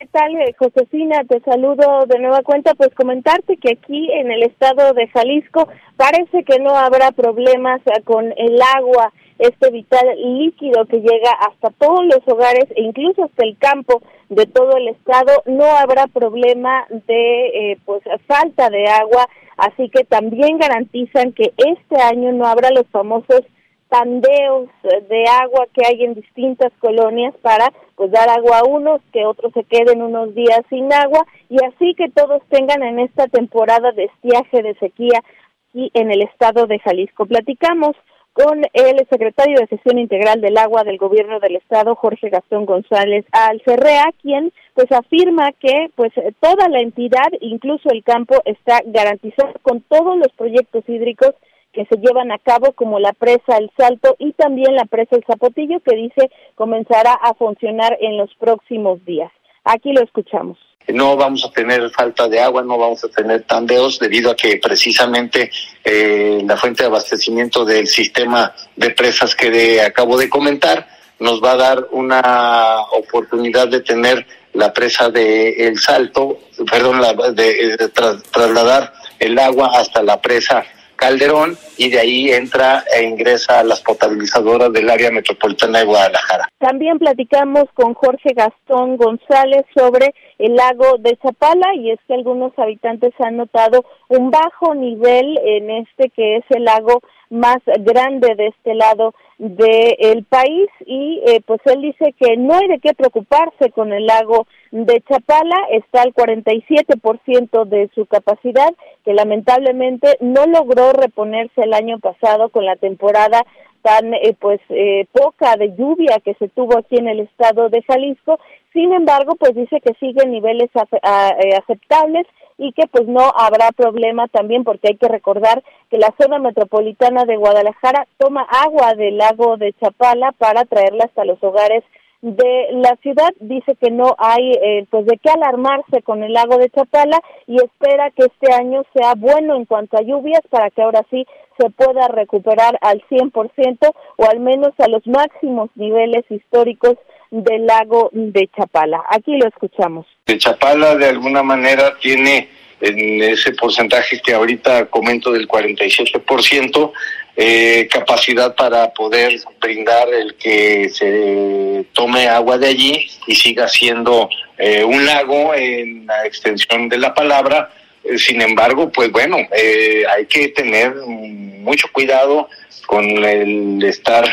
[0.00, 1.22] ¿Qué tal, eh, Josefina?
[1.28, 2.74] Te saludo de nueva cuenta.
[2.74, 8.02] Pues comentarte que aquí en el estado de Jalisco parece que no habrá problemas eh,
[8.02, 13.44] con el agua, este vital líquido que llega hasta todos los hogares e incluso hasta
[13.44, 15.42] el campo de todo el estado.
[15.46, 22.00] No habrá problema de eh, pues falta de agua, así que también garantizan que este
[22.02, 23.42] año no habrá los famosos
[23.88, 29.24] tandeos de agua que hay en distintas colonias para pues dar agua a unos, que
[29.24, 33.92] otros se queden unos días sin agua y así que todos tengan en esta temporada
[33.92, 35.22] de estiaje de sequía
[35.70, 37.26] aquí en el estado de Jalisco.
[37.26, 37.96] Platicamos
[38.38, 43.24] con el secretario de Gestión Integral del Agua del Gobierno del Estado, Jorge Gastón González
[43.32, 49.80] Alcerrea, quien pues afirma que pues toda la entidad, incluso el campo, está garantizado con
[49.80, 51.34] todos los proyectos hídricos
[51.72, 55.24] que se llevan a cabo como la presa El Salto y también la presa El
[55.24, 59.32] Zapotillo que dice comenzará a funcionar en los próximos días.
[59.64, 60.58] Aquí lo escuchamos
[60.92, 64.56] no vamos a tener falta de agua, no vamos a tener tandeos debido a que
[64.56, 65.50] precisamente
[65.84, 71.52] eh, la fuente de abastecimiento del sistema de presas que acabo de comentar nos va
[71.52, 76.38] a dar una oportunidad de tener la presa de El Salto,
[76.70, 77.02] perdón,
[77.34, 77.90] de,
[78.32, 80.64] trasladar el agua hasta la presa
[80.96, 86.48] Calderón y de ahí entra e ingresa a las potabilizadoras del área metropolitana de Guadalajara.
[86.58, 92.52] También platicamos con Jorge Gastón González sobre el lago de Chapala y es que algunos
[92.58, 98.48] habitantes han notado un bajo nivel en este que es el lago más grande de
[98.48, 103.70] este lado del país y eh, pues él dice que no hay de qué preocuparse
[103.70, 110.92] con el lago de Chapala, está al 47% de su capacidad, que lamentablemente no logró
[110.92, 113.44] reponerse el año pasado con la temporada
[113.82, 117.82] tan eh, pues eh, poca de lluvia que se tuvo aquí en el estado de
[117.82, 118.38] Jalisco.
[118.72, 122.26] Sin embargo, pues dice que sigue en niveles eh, aceptables
[122.58, 127.24] y que pues no habrá problema también porque hay que recordar que la zona metropolitana
[127.24, 131.84] de Guadalajara toma agua del lago de Chapala para traerla hasta los hogares
[132.20, 136.58] de la ciudad dice que no hay eh, pues de qué alarmarse con el lago
[136.58, 140.82] de Chapala y espera que este año sea bueno en cuanto a lluvias para que
[140.82, 141.26] ahora sí
[141.58, 146.96] se pueda recuperar al 100% o al menos a los máximos niveles históricos
[147.30, 149.04] del lago de Chapala.
[149.10, 150.06] Aquí lo escuchamos.
[150.26, 152.48] De Chapala de alguna manera tiene
[152.80, 156.92] en ese porcentaje que ahorita comento del 47%,
[157.40, 164.28] eh, capacidad para poder brindar el que se tome agua de allí y siga siendo
[164.58, 167.70] eh, un lago en la extensión de la palabra.
[168.02, 172.48] Eh, sin embargo, pues bueno, eh, hay que tener mucho cuidado
[172.86, 174.24] con el estar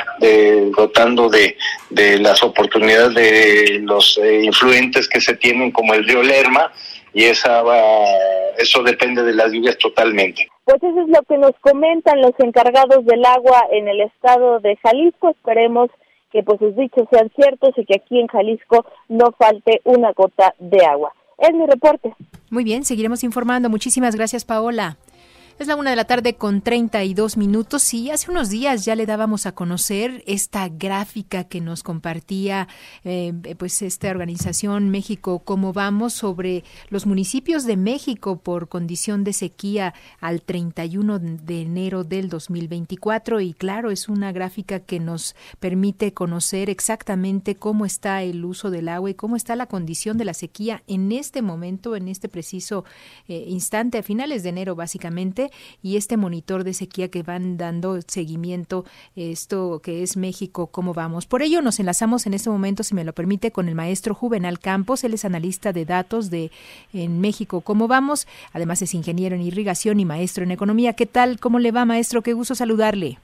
[0.76, 1.58] dotando de,
[1.90, 6.72] de las oportunidades de los influentes que se tienen como el río Lerma
[7.16, 7.64] y esa
[8.58, 10.48] eso depende de las lluvias totalmente.
[10.66, 14.76] Pues eso es lo que nos comentan los encargados del agua en el estado de
[14.84, 15.30] Jalisco.
[15.30, 15.90] Esperemos
[16.32, 20.54] que pues sus dichos sean ciertos y que aquí en Jalisco no falte una gota
[20.60, 21.14] de agua.
[21.38, 22.14] Es mi reporte.
[22.50, 23.70] Muy bien, seguiremos informando.
[23.70, 24.98] Muchísimas gracias, Paola.
[25.58, 27.94] Es la una de la tarde con 32 minutos.
[27.94, 32.68] Y hace unos días ya le dábamos a conocer esta gráfica que nos compartía
[33.06, 39.32] eh, pues esta organización México Cómo Vamos sobre los municipios de México por condición de
[39.32, 46.14] sequía al 31 de enero del 2024 y claro, es una gráfica que nos permite
[46.14, 50.34] conocer exactamente cómo está el uso del agua y cómo está la condición de la
[50.34, 52.84] sequía en este momento, en este preciso
[53.30, 55.45] eh, instante, a finales de enero básicamente
[55.82, 61.26] y este monitor de sequía que van dando seguimiento, esto que es México, cómo vamos.
[61.26, 64.60] Por ello nos enlazamos en este momento, si me lo permite, con el maestro Juvenal
[64.60, 66.52] Campos, él es analista de datos de
[66.94, 70.94] en México, cómo vamos, además es ingeniero en irrigación y maestro en economía.
[70.94, 71.40] ¿Qué tal?
[71.40, 72.22] ¿Cómo le va, maestro?
[72.22, 73.18] Qué gusto saludarle.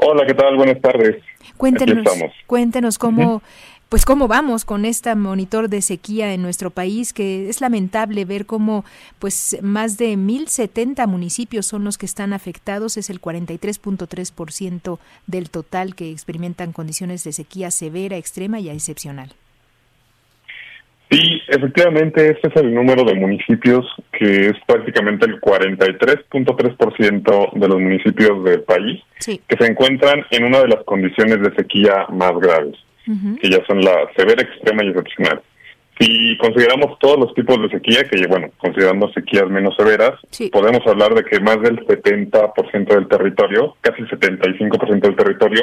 [0.00, 0.56] Hola, ¿qué tal?
[0.56, 1.22] Buenas tardes.
[1.56, 2.04] Cuéntenos,
[2.46, 3.42] cuéntenos cómo,
[3.92, 8.46] pues cómo vamos con este monitor de sequía en nuestro país, que es lamentable ver
[8.46, 8.86] cómo
[9.18, 15.94] pues más de 1070 municipios son los que están afectados, es el 43.3% del total
[15.94, 19.28] que experimentan condiciones de sequía severa, extrema y excepcional.
[21.10, 27.78] Sí, efectivamente, este es el número de municipios que es prácticamente el 43.3% de los
[27.78, 32.78] municipios del país que se encuentran en una de las condiciones de sequía más graves
[33.04, 35.42] que ya son la severa, extrema y excepcional.
[35.98, 40.12] Si consideramos todos los tipos de sequía, que bueno, considerando sequías menos severas,
[40.50, 45.62] podemos hablar de que más del 70% del territorio, casi el 75% del territorio,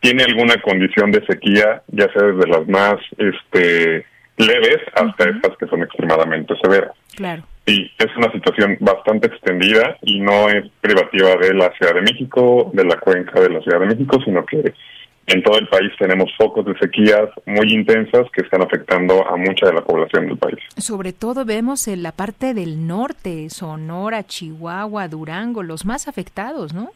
[0.00, 5.66] tiene alguna condición de sequía, ya sea desde las más este leves hasta estas que
[5.66, 6.92] son extremadamente severas.
[7.16, 7.42] Claro.
[7.66, 12.70] Y es una situación bastante extendida y no es privativa de la Ciudad de México,
[12.72, 14.72] de la cuenca de la Ciudad de México, sino que
[15.26, 19.66] en todo el país tenemos focos de sequías muy intensas que están afectando a mucha
[19.66, 20.58] de la población del país.
[20.76, 26.90] Sobre todo vemos en la parte del norte, Sonora, Chihuahua, Durango, los más afectados, ¿no?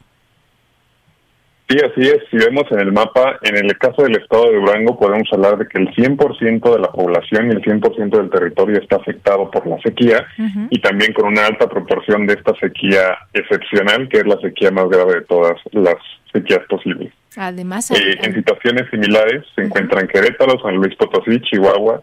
[1.68, 2.24] Sí, así es.
[2.32, 5.68] Si vemos en el mapa, en el caso del estado de Durango, podemos hablar de
[5.68, 9.78] que el 100% de la población y el 100% del territorio está afectado por la
[9.80, 10.26] sequía
[10.68, 14.88] y también con una alta proporción de esta sequía excepcional, que es la sequía más
[14.88, 15.94] grave de todas las
[16.32, 17.12] sequías posibles.
[17.36, 22.02] Además, eh, en situaciones similares se encuentran Querétaro, San Luis Potosí, Chihuahua,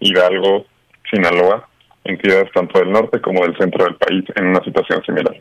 [0.00, 0.66] Hidalgo,
[1.10, 1.68] Sinaloa,
[2.04, 5.40] entidades tanto del norte como del centro del país en una situación similar.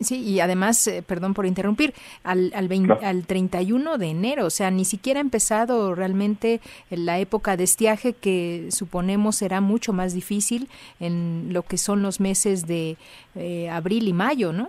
[0.00, 4.50] Sí, y además, eh, perdón por interrumpir, al, al, 20, al 31 de enero, o
[4.50, 10.12] sea, ni siquiera ha empezado realmente la época de estiaje que suponemos será mucho más
[10.12, 10.68] difícil
[11.00, 12.98] en lo que son los meses de
[13.34, 14.68] eh, abril y mayo, ¿no?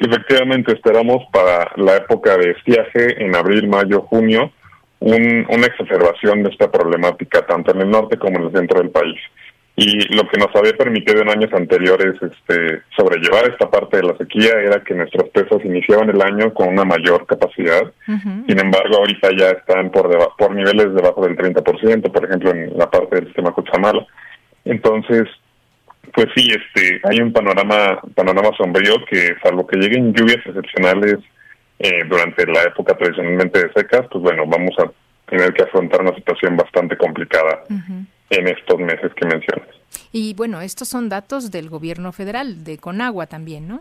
[0.00, 4.50] Efectivamente, esperamos para la época de estiaje en abril, mayo, junio,
[4.98, 8.90] un, una exacerbación de esta problemática tanto en el norte como en el centro del
[8.90, 9.20] país
[9.80, 14.16] y lo que nos había permitido en años anteriores este, sobrellevar esta parte de la
[14.18, 17.90] sequía era que nuestras presas iniciaban el año con una mayor capacidad.
[18.06, 22.90] Sin embargo, ahorita ya están por por niveles debajo del 30%, por ejemplo, en la
[22.90, 24.06] parte del sistema Cuchamala.
[24.66, 25.22] Entonces,
[26.12, 31.18] pues sí, este, hay un panorama panorama sombrío que salvo que lleguen lluvias excepcionales
[31.78, 34.90] eh, durante la época tradicionalmente de secas, pues bueno, vamos a
[35.30, 37.64] tener que afrontar una situación bastante complicada
[38.30, 39.68] en estos meses que mencionas.
[40.12, 43.80] Y bueno, estos son datos del gobierno federal, de Conagua también, ¿no?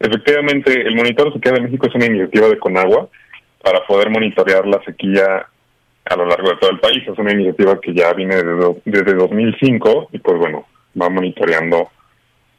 [0.00, 3.08] Efectivamente, el monitor de sequía de México es una iniciativa de Conagua
[3.62, 5.48] para poder monitorear la sequía
[6.08, 7.06] a lo largo de todo el país.
[7.06, 10.66] Es una iniciativa que ya viene desde, desde 2005 y pues bueno,
[11.00, 11.88] va monitoreando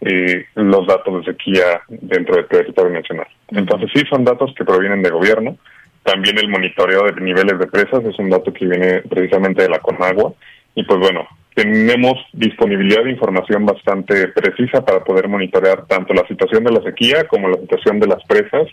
[0.01, 3.27] eh, los datos de sequía dentro del territorio nacional.
[3.49, 5.57] Entonces sí son datos que provienen de gobierno,
[6.03, 9.79] también el monitoreo de niveles de presas es un dato que viene precisamente de la
[9.79, 10.33] Conagua.
[10.75, 16.63] Y pues bueno, tenemos disponibilidad de información bastante precisa para poder monitorear tanto la situación
[16.63, 18.67] de la sequía como la situación de las presas.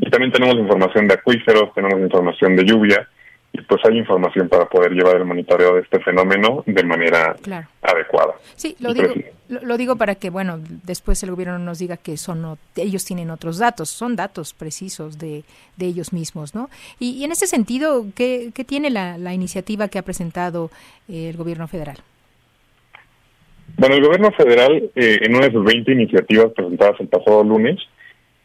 [0.00, 3.08] Y también tenemos información de acuíferos, tenemos información de lluvia
[3.52, 7.36] y pues hay información para poder llevar el monitoreo de este fenómeno de manera
[7.82, 8.34] adecuada.
[8.54, 9.14] Sí, lo digo,
[9.48, 13.58] lo, digo para que, bueno, después el gobierno nos diga que son ellos tienen otros
[13.58, 15.44] datos, son datos precisos de,
[15.76, 16.68] de ellos mismos, ¿no?
[16.98, 20.70] Y, en ese sentido, ¿qué, qué tiene la, la, iniciativa que ha presentado
[21.08, 21.96] eh, el gobierno federal?
[23.78, 27.78] Bueno, el gobierno federal, eh, en una de sus 20 iniciativas presentadas el pasado lunes,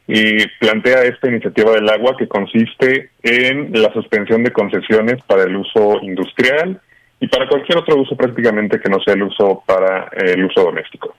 [0.08, 5.56] y plantea esta iniciativa del agua que consiste en la suspensión de concesiones para el
[5.56, 6.82] uso industrial
[7.20, 10.64] y para cualquier otro uso prácticamente que no sea el uso para eh, el uso
[10.64, 11.16] doméstico.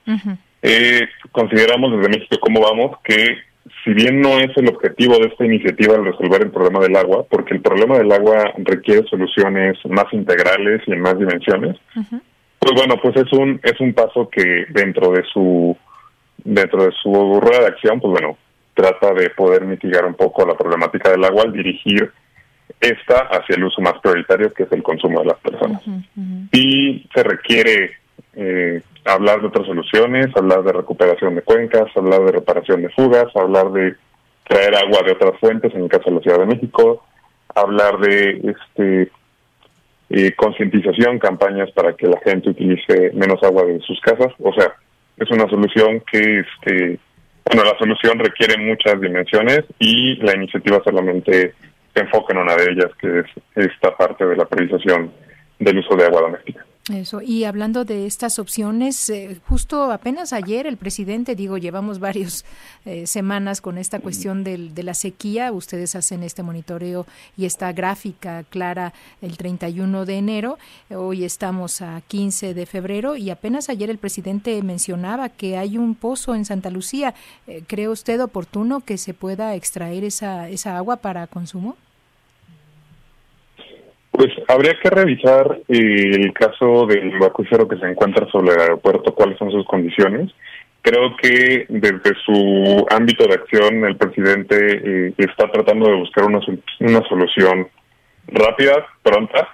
[0.62, 3.38] eh, consideramos desde México cómo vamos que
[3.84, 7.24] si bien no es el objetivo de esta iniciativa el resolver el problema del agua,
[7.28, 11.76] porque el problema del agua requiere soluciones más integrales y en más dimensiones,
[12.58, 15.76] pues bueno, pues es un es un paso que dentro de su
[16.44, 18.36] dentro de su rueda de acción, pues bueno,
[18.74, 22.10] trata de poder mitigar un poco la problemática del agua al dirigir
[22.80, 25.82] esta hacia el uso más prioritario, que es el consumo de las personas.
[26.52, 27.92] Y se requiere
[28.34, 33.34] eh, hablar de otras soluciones, hablar de recuperación de cuencas, hablar de reparación de fugas,
[33.36, 33.94] hablar de
[34.48, 37.04] traer agua de otras fuentes, en el caso de la Ciudad de México,
[37.54, 39.10] hablar de este
[40.10, 44.32] eh, concientización, campañas para que la gente utilice menos agua de sus casas.
[44.40, 44.74] O sea,
[45.16, 46.98] es una solución que este
[47.44, 51.54] bueno, la solución requiere muchas dimensiones y la iniciativa solamente
[51.94, 55.12] se enfoca en una de ellas, que es esta parte de la priorización
[55.58, 56.64] del uso de agua doméstica.
[56.90, 62.44] Eso, y hablando de estas opciones, eh, justo apenas ayer el presidente, digo, llevamos varias
[62.84, 67.72] eh, semanas con esta cuestión del, de la sequía, ustedes hacen este monitoreo y esta
[67.72, 70.58] gráfica clara el 31 de enero,
[70.90, 75.94] hoy estamos a 15 de febrero y apenas ayer el presidente mencionaba que hay un
[75.94, 77.14] pozo en Santa Lucía.
[77.46, 81.76] Eh, ¿Cree usted oportuno que se pueda extraer esa, esa agua para consumo?
[84.22, 89.16] Pues habría que revisar eh, el caso del acuífero que se encuentra sobre el aeropuerto,
[89.16, 90.30] cuáles son sus condiciones.
[90.80, 94.54] Creo que desde su ámbito de acción el presidente
[95.08, 96.38] eh, está tratando de buscar una,
[96.78, 97.66] una solución
[98.28, 99.48] rápida, pronta,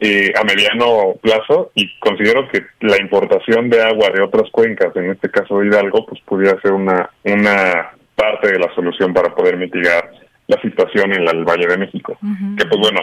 [0.00, 5.12] eh, a mediano plazo y considero que la importación de agua de otras cuencas, en
[5.12, 9.56] este caso de Hidalgo, pues pudiera ser una, una parte de la solución para poder
[9.56, 10.10] mitigar
[10.48, 12.18] la situación en el Valle de México.
[12.58, 13.00] Que pues bueno,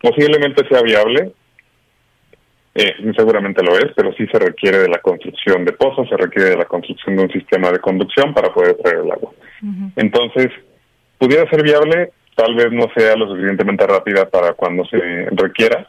[0.00, 1.32] Posiblemente sea viable,
[2.74, 6.50] eh, seguramente lo es, pero sí se requiere de la construcción de pozos, se requiere
[6.50, 9.32] de la construcción de un sistema de conducción para poder traer el agua.
[9.96, 10.48] Entonces,
[11.16, 14.98] pudiera ser viable, tal vez no sea lo suficientemente rápida para cuando se
[15.30, 15.88] requiera,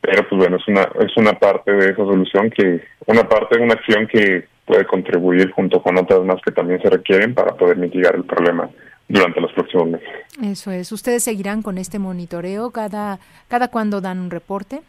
[0.00, 3.64] pero pues bueno, es una, es una parte de esa solución que, una parte de
[3.64, 7.76] una acción que puede contribuir junto con otras más que también se requieren para poder
[7.76, 8.68] mitigar el problema
[9.08, 10.08] durante los próximos meses.
[10.42, 10.90] Eso es.
[10.92, 12.70] ¿Ustedes seguirán con este monitoreo?
[12.70, 14.80] ¿Cada, cada cuándo dan un reporte?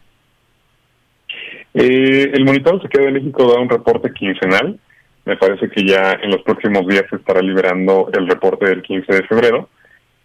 [1.74, 4.78] Eh, el monitoreo se queda de México da un reporte quincenal.
[5.24, 9.12] Me parece que ya en los próximos días se estará liberando el reporte del 15
[9.12, 9.68] de febrero.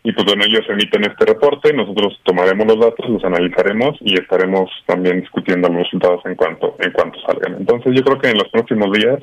[0.04, 4.72] Y pues bueno, ellos emiten este reporte, nosotros tomaremos los datos, los analizaremos y estaremos
[4.88, 7.56] también discutiendo los resultados en cuanto en cuanto salgan.
[7.60, 9.20] Entonces yo creo que en los próximos días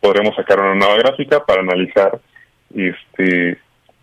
[0.00, 2.20] podremos sacar una nueva gráfica para analizar
[2.74, 3.58] este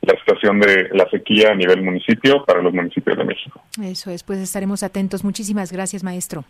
[0.06, 3.62] la situación de la sequía a nivel municipio para los municipios de México.
[3.82, 5.24] Eso es, pues estaremos atentos.
[5.24, 6.46] Muchísimas gracias, maestro.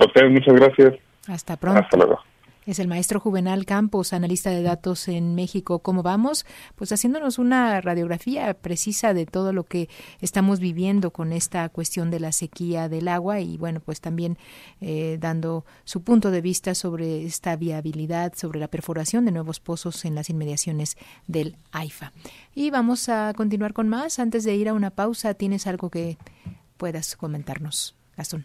[0.00, 0.94] A ustedes muchas gracias.
[1.26, 1.80] Hasta pronto.
[1.80, 2.29] Hasta luego.
[2.66, 5.78] Es el maestro Juvenal Campos, analista de datos en México.
[5.78, 6.44] ¿Cómo vamos?
[6.76, 9.88] Pues haciéndonos una radiografía precisa de todo lo que
[10.20, 14.36] estamos viviendo con esta cuestión de la sequía del agua y bueno, pues también
[14.82, 20.04] eh, dando su punto de vista sobre esta viabilidad, sobre la perforación de nuevos pozos
[20.04, 22.12] en las inmediaciones del AIFA.
[22.54, 24.18] Y vamos a continuar con más.
[24.18, 26.18] Antes de ir a una pausa, ¿tienes algo que
[26.76, 28.44] puedas comentarnos, Gastón?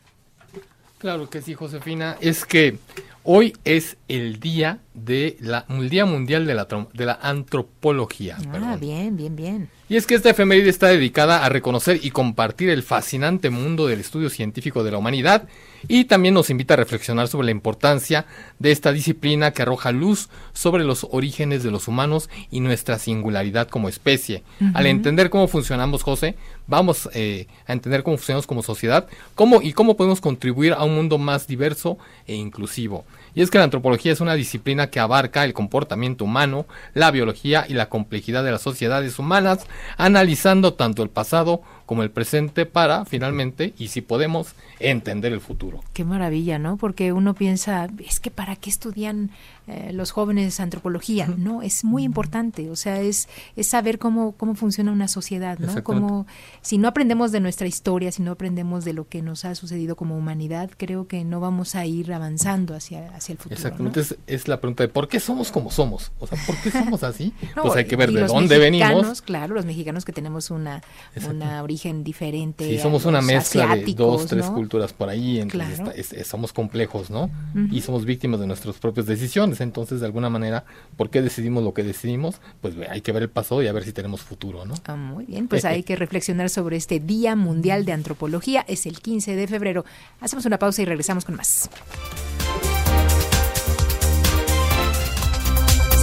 [1.06, 2.18] Claro que sí, Josefina.
[2.20, 2.80] Es que
[3.24, 8.40] hoy es el día de la el día mundial de la de la antropología.
[8.52, 9.70] Ah, bien, bien, bien.
[9.88, 14.00] Y es que esta efeméride está dedicada a reconocer y compartir el fascinante mundo del
[14.00, 15.48] estudio científico de la humanidad
[15.88, 18.26] y también nos invita a reflexionar sobre la importancia
[18.60, 23.68] de esta disciplina que arroja luz sobre los orígenes de los humanos y nuestra singularidad
[23.68, 24.44] como especie.
[24.74, 26.36] Al entender cómo funcionamos, José,
[26.68, 30.96] vamos eh, a entender cómo funcionamos como sociedad cómo, y cómo podemos contribuir a un
[30.96, 33.06] mundo más diverso e inclusivo.
[33.34, 37.66] Y es que la antropología es una disciplina que abarca el comportamiento humano, la biología
[37.68, 39.68] y la complejidad de las sociedades humanas,
[39.98, 45.84] analizando tanto el pasado como el presente para finalmente, y si podemos, entender el futuro.
[45.94, 46.78] Qué maravilla, ¿no?
[46.78, 49.32] Porque uno piensa, es que para qué estudian
[49.68, 51.62] eh, los jóvenes antropología, ¿no?
[51.62, 55.84] Es muy importante, o sea, es, es saber cómo, cómo funciona una sociedad, ¿no?
[55.84, 56.28] Como,
[56.62, 59.96] si no aprendemos de nuestra historia, si no aprendemos de lo que nos ha sucedido
[59.96, 63.56] como humanidad, creo que no vamos a ir avanzando hacia, hacia el futuro.
[63.56, 67.04] Exactamente, es, la pregunta de por qué somos como somos, o sea, ¿por qué somos
[67.04, 67.34] así?
[67.62, 69.22] pues hay que ver de dónde venimos.
[69.22, 70.82] Claro, los mexicanos que tenemos una,
[71.28, 72.68] una origen diferente.
[72.68, 77.30] Sí, somos una mezcla de dos, tres culturas por ahí, entonces somos complejos, ¿no?
[77.72, 80.66] Y somos víctimas de nuestras propias decisiones, entonces de alguna manera,
[80.98, 82.42] ¿por qué decidimos lo que decidimos?
[82.62, 84.76] Pues hay que ver el pasado y a ver si tenemos futuro, ¿no?
[84.86, 89.00] Ah, muy bien, pues hay que reflexionar sobre este Día Mundial de Antropología, es el
[89.00, 89.86] 15 de febrero.
[90.20, 91.70] Hacemos una pausa y regresamos con más.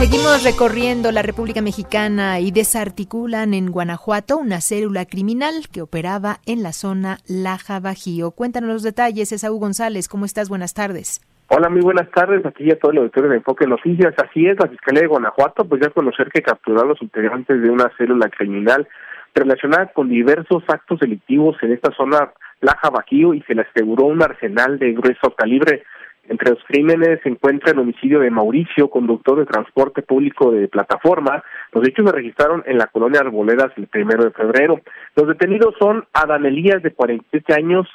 [0.02, 6.64] Seguimos recorriendo la República Mexicana y desarticulan en Guanajuato una célula criminal que operaba en
[6.64, 8.32] la zona Laja Bajío.
[8.32, 10.08] Cuéntanos los detalles, Esaú González.
[10.08, 10.48] ¿Cómo estás?
[10.48, 11.20] Buenas tardes.
[11.50, 12.44] Hola, muy buenas tardes.
[12.44, 14.12] Aquí ya todo el auditorio de Enfoque Noticias.
[14.18, 17.70] Así es, la Fiscalía de Guanajuato, pues ya conocer que capturó a los integrantes de
[17.70, 18.88] una célula criminal
[19.36, 24.20] relacionada con diversos actos delictivos en esta zona Laja Bajío y se le aseguró un
[24.20, 25.84] arsenal de grueso calibre.
[26.28, 31.42] Entre los crímenes se encuentra el homicidio de Mauricio, conductor de transporte público de plataforma.
[31.72, 34.80] Los hechos se registraron en la colonia Arboledas el primero de febrero.
[35.16, 37.88] Los detenidos son Adán Elías, de 47 años,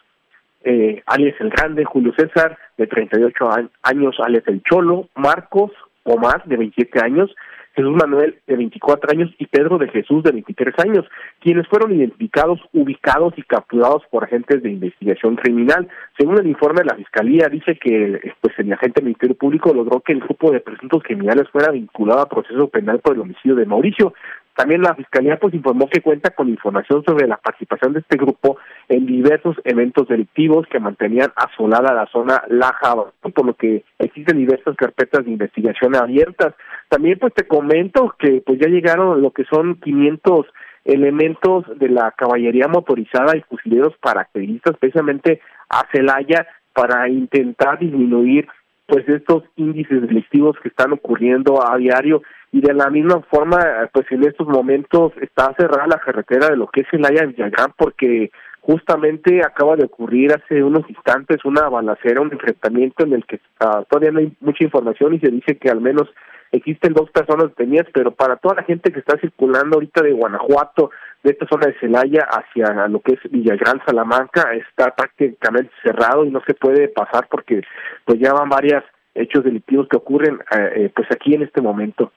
[0.64, 3.50] eh, alias El Grande, Julio César, de 38
[3.84, 5.72] años, alias El Cholo, Marcos
[6.04, 7.34] Omar, de 27 años,
[7.78, 11.06] Jesús Manuel, de 24 años, y Pedro de Jesús, de 23 años,
[11.40, 15.88] quienes fueron identificados, ubicados y capturados por agentes de investigación criminal.
[16.18, 20.00] Según el informe de la Fiscalía, dice que pues, el agente del Ministerio Público logró
[20.00, 23.68] que el grupo de presuntos criminales fuera vinculado a proceso penal por el homicidio de
[23.68, 24.16] Mauricio.
[24.58, 28.58] También la Fiscalía pues informó que cuenta con información sobre la participación de este grupo
[28.90, 34.76] en diversos eventos delictivos que mantenían asolada la zona Laja, por lo que existen diversas
[34.76, 36.56] carpetas de investigación abiertas.
[36.90, 40.48] También pues te comento que pues ya llegaron lo que son 500
[40.86, 45.40] elementos de la caballería motorizada y fusileros paracaidistas precisamente
[45.70, 48.48] a Celaya para intentar disminuir
[48.88, 53.60] pues estos índices delictivos que están ocurriendo a diario y de la misma forma
[53.92, 57.74] pues en estos momentos está cerrada la carretera de lo que es el Haya Villagrán
[57.78, 58.32] porque
[58.62, 63.84] justamente acaba de ocurrir hace unos instantes una balacera, un enfrentamiento en el que ah,
[63.90, 66.08] todavía no hay mucha información y se dice que al menos
[66.52, 70.92] existen dos personas detenidas, pero para toda la gente que está circulando ahorita de Guanajuato,
[71.24, 76.32] de esta zona de Celaya hacia lo que es Villagrán, Salamanca, está prácticamente cerrado y
[76.32, 77.62] no se puede pasar porque
[78.06, 78.84] pues ya van varios
[79.16, 82.12] hechos delictivos que ocurren eh, eh, pues aquí en este momento.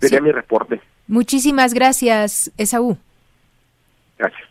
[0.00, 0.80] Sería mi reporte.
[1.08, 2.96] Muchísimas gracias, Esaú.
[4.18, 4.42] Gracias.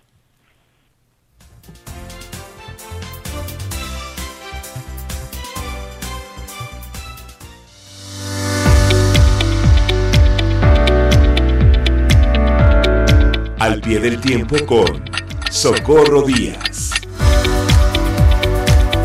[13.60, 15.04] Al pie del tiempo con
[15.50, 16.92] Socorro Díaz.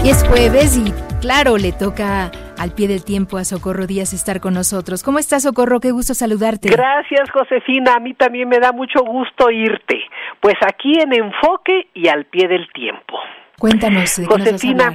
[0.04, 4.38] Y es jueves y claro, le toca al pie del tiempo a Socorro Díaz estar
[4.38, 5.02] con nosotros.
[5.02, 5.80] ¿Cómo estás, Socorro?
[5.80, 6.68] Qué gusto saludarte.
[6.68, 7.94] Gracias, Josefina.
[7.94, 9.98] A mí también me da mucho gusto irte.
[10.40, 13.18] Pues aquí en Enfoque y al pie del tiempo.
[13.58, 14.92] Cuéntanos, Josefina,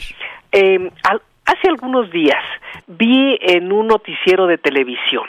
[0.51, 0.91] eh,
[1.45, 2.43] hace algunos días
[2.85, 5.25] vi en un noticiero de televisión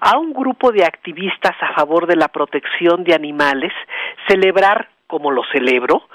[0.00, 3.72] a un grupo de activistas a favor de la protección de animales
[4.28, 6.08] celebrar, como lo celebro,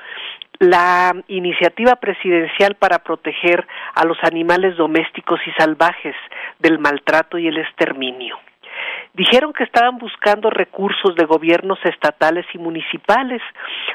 [0.60, 6.16] la iniciativa presidencial para proteger a los animales domésticos y salvajes
[6.60, 8.38] del maltrato y el exterminio.
[9.14, 13.42] Dijeron que estaban buscando recursos de gobiernos estatales y municipales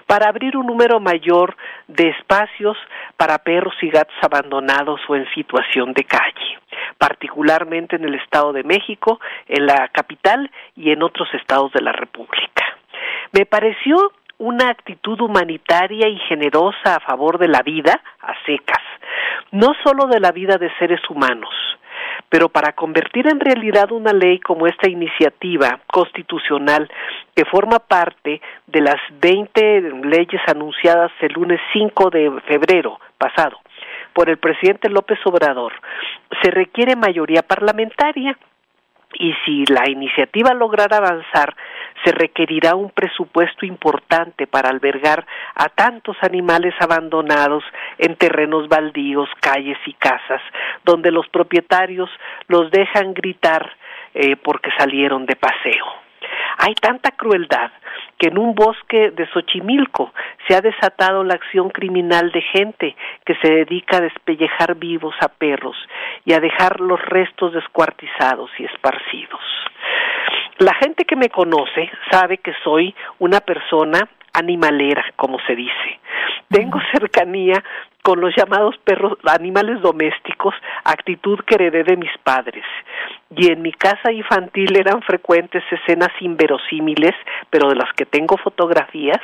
[0.06, 1.56] para abrir un número mayor
[1.86, 2.76] de espacios
[3.16, 6.58] para perros y gatos abandonados o en situación de calle,
[6.98, 11.92] particularmente en el Estado de México, en la capital y en otros estados de la
[11.92, 12.64] República.
[13.32, 18.82] Me pareció una actitud humanitaria y generosa a favor de la vida a secas,
[19.50, 21.54] no solo de la vida de seres humanos,
[22.28, 26.90] pero para convertir en realidad una ley como esta iniciativa constitucional
[27.34, 33.58] que forma parte de las 20 leyes anunciadas el lunes 5 de febrero pasado
[34.12, 35.72] por el presidente López Obrador,
[36.42, 38.36] se requiere mayoría parlamentaria.
[39.14, 41.54] Y si la iniciativa lograra avanzar,
[42.04, 47.64] se requerirá un presupuesto importante para albergar a tantos animales abandonados
[47.98, 50.42] en terrenos baldíos, calles y casas,
[50.84, 52.10] donde los propietarios
[52.48, 53.70] los dejan gritar
[54.14, 55.86] eh, porque salieron de paseo.
[56.58, 57.70] Hay tanta crueldad
[58.18, 60.12] que en un bosque de Xochimilco
[60.46, 65.28] se ha desatado la acción criminal de gente que se dedica a despellejar vivos a
[65.28, 65.76] perros
[66.24, 69.40] y a dejar los restos descuartizados y esparcidos.
[70.58, 76.00] La gente que me conoce sabe que soy una persona animalera, como se dice.
[76.48, 77.62] Tengo cercanía
[78.02, 82.64] con los llamados perros, animales domésticos, actitud que heredé de mis padres.
[83.34, 87.14] Y en mi casa infantil eran frecuentes escenas inverosímiles,
[87.48, 89.20] pero de las que tengo fotografías,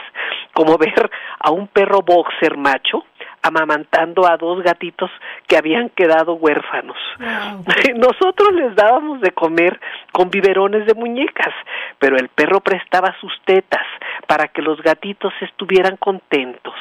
[0.54, 1.10] como ver
[1.40, 3.04] a un perro boxer macho
[3.42, 5.10] amamantando a dos gatitos
[5.46, 6.96] que habían quedado huérfanos.
[7.94, 9.78] Nosotros les dábamos de comer
[10.12, 11.54] con biberones de muñecas,
[11.98, 13.86] pero el perro prestaba sus tetas
[14.26, 16.74] para que los gatitos estuvieran contentos.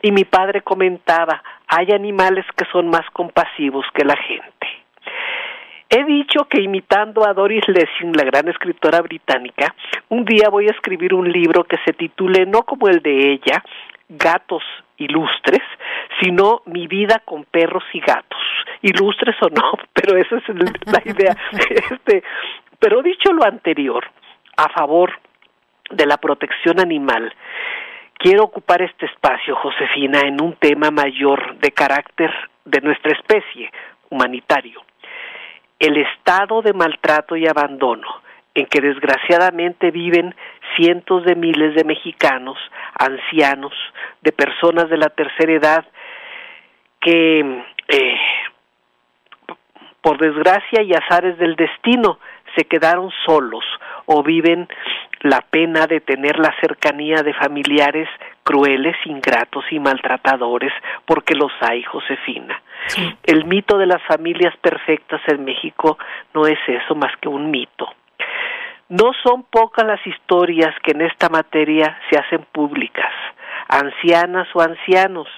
[0.00, 1.27] Y mi padre comentaba,
[1.66, 4.66] hay animales que son más compasivos que la gente.
[5.90, 9.74] He dicho que imitando a Doris Lessing, la gran escritora británica,
[10.10, 13.64] un día voy a escribir un libro que se titule no como el de ella,
[14.10, 14.62] Gatos
[14.98, 15.62] ilustres,
[16.20, 18.40] sino mi vida con perros y gatos,
[18.82, 21.36] ilustres o no, pero esa es la idea.
[21.90, 22.22] Este,
[22.78, 24.04] pero dicho lo anterior,
[24.56, 25.12] a favor
[25.90, 27.32] de la protección animal,
[28.18, 32.30] quiero ocupar este espacio, Josefina, en un tema mayor de carácter
[32.64, 33.70] de nuestra especie,
[34.10, 34.82] humanitario.
[35.78, 38.06] El estado de maltrato y abandono
[38.54, 40.34] en que desgraciadamente viven
[40.76, 42.58] cientos de miles de mexicanos,
[42.98, 43.72] ancianos,
[44.20, 45.84] de personas de la tercera edad,
[47.00, 48.16] que eh,
[50.00, 52.18] por desgracia y azares del destino
[52.58, 53.64] se quedaron solos
[54.06, 54.68] o viven
[55.20, 58.08] la pena de tener la cercanía de familiares
[58.42, 60.72] crueles, ingratos y maltratadores,
[61.04, 62.60] porque los hay, Josefina.
[63.22, 65.98] El mito de las familias perfectas en México
[66.34, 67.88] no es eso más que un mito.
[68.88, 73.12] No son pocas las historias que en esta materia se hacen públicas.
[73.68, 75.28] Ancianas o ancianos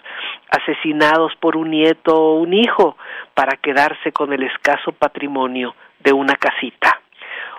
[0.50, 2.96] asesinados por un nieto o un hijo
[3.34, 7.00] para quedarse con el escaso patrimonio de una casita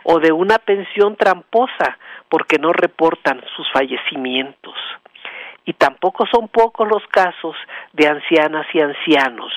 [0.04, 1.98] o de una pensión tramposa
[2.30, 4.76] porque no reportan sus fallecimientos.
[5.66, 7.56] Y tampoco son pocos los casos
[7.94, 9.54] de ancianas y ancianos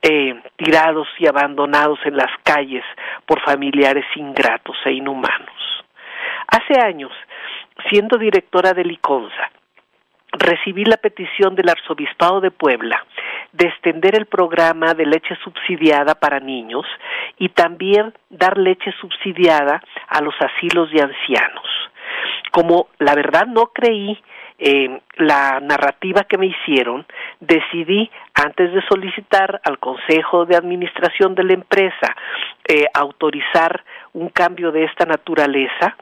[0.00, 2.84] eh, tirados y abandonados en las calles
[3.26, 5.84] por familiares ingratos e inhumanos.
[6.46, 7.12] Hace años,
[7.90, 9.50] siendo directora de Liconza,
[10.32, 13.04] recibí la petición del Arzobispado de Puebla
[13.52, 16.86] de extender el programa de leche subsidiada para niños
[17.38, 21.66] y también dar leche subsidiada a los asilos de ancianos.
[22.52, 24.18] Como la verdad no creí
[24.58, 27.06] eh, la narrativa que me hicieron,
[27.38, 32.16] decidí, antes de solicitar al Consejo de Administración de la empresa
[32.66, 33.84] eh, autorizar
[34.14, 35.96] un cambio de esta naturaleza,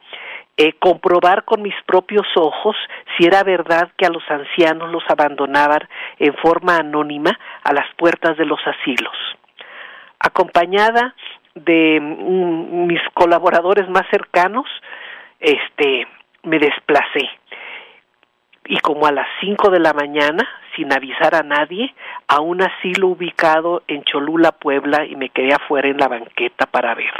[0.57, 2.77] eh, comprobar con mis propios ojos
[3.17, 5.89] si era verdad que a los ancianos los abandonaban
[6.19, 9.17] en forma anónima a las puertas de los asilos.
[10.19, 11.15] Acompañada
[11.55, 14.67] de mm, mis colaboradores más cercanos,
[15.41, 16.07] este,
[16.43, 17.29] me desplacé
[18.69, 21.95] y como a las 5 de la mañana, sin avisar a nadie,
[22.29, 26.95] a un asilo ubicado en Cholula, Puebla, y me quedé afuera en la banqueta para
[26.95, 27.13] ver.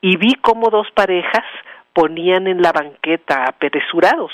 [0.00, 1.44] Y vi como dos parejas
[1.98, 4.30] ponían en la banqueta, apresurados,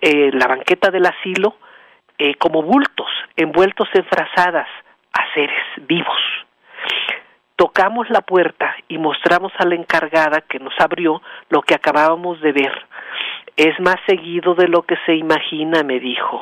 [0.00, 1.58] eh, la banqueta del asilo,
[2.16, 4.68] eh, como bultos, envueltos en frazadas,
[5.12, 6.22] a seres vivos.
[7.56, 12.52] Tocamos la puerta y mostramos a la encargada que nos abrió lo que acabábamos de
[12.52, 12.72] ver.
[13.54, 16.40] Es más seguido de lo que se imagina, me dijo.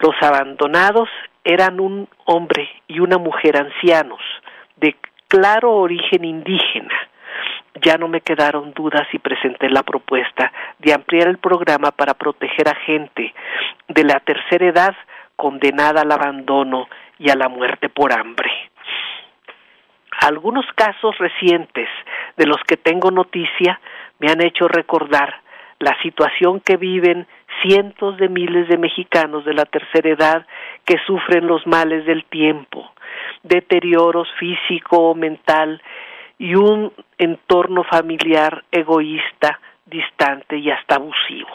[0.00, 1.08] Los abandonados
[1.44, 4.20] eran un hombre y una mujer ancianos,
[4.76, 4.96] de
[5.28, 7.09] claro origen indígena.
[7.74, 12.68] Ya no me quedaron dudas y presenté la propuesta de ampliar el programa para proteger
[12.68, 13.32] a gente
[13.88, 14.96] de la tercera edad
[15.36, 18.50] condenada al abandono y a la muerte por hambre.
[20.20, 21.88] Algunos casos recientes
[22.36, 23.80] de los que tengo noticia
[24.18, 25.40] me han hecho recordar
[25.78, 27.26] la situación que viven
[27.62, 30.46] cientos de miles de mexicanos de la tercera edad
[30.84, 32.92] que sufren los males del tiempo,
[33.42, 35.80] deterioros físico o mental
[36.40, 41.50] y un entorno familiar egoísta, distante y hasta abusivo.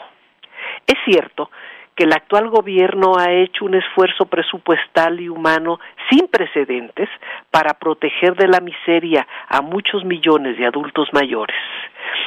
[0.86, 1.50] Es cierto
[1.96, 7.08] que el actual gobierno ha hecho un esfuerzo presupuestal y humano sin precedentes
[7.50, 11.56] para proteger de la miseria a muchos millones de adultos mayores,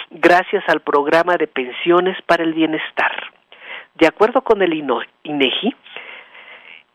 [0.10, 3.32] gracias al programa de pensiones para el bienestar.
[3.95, 5.76] De acuerdo con el INEGI,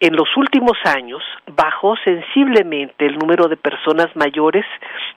[0.05, 4.67] en los últimos años bajó sensiblemente el número de personas mayores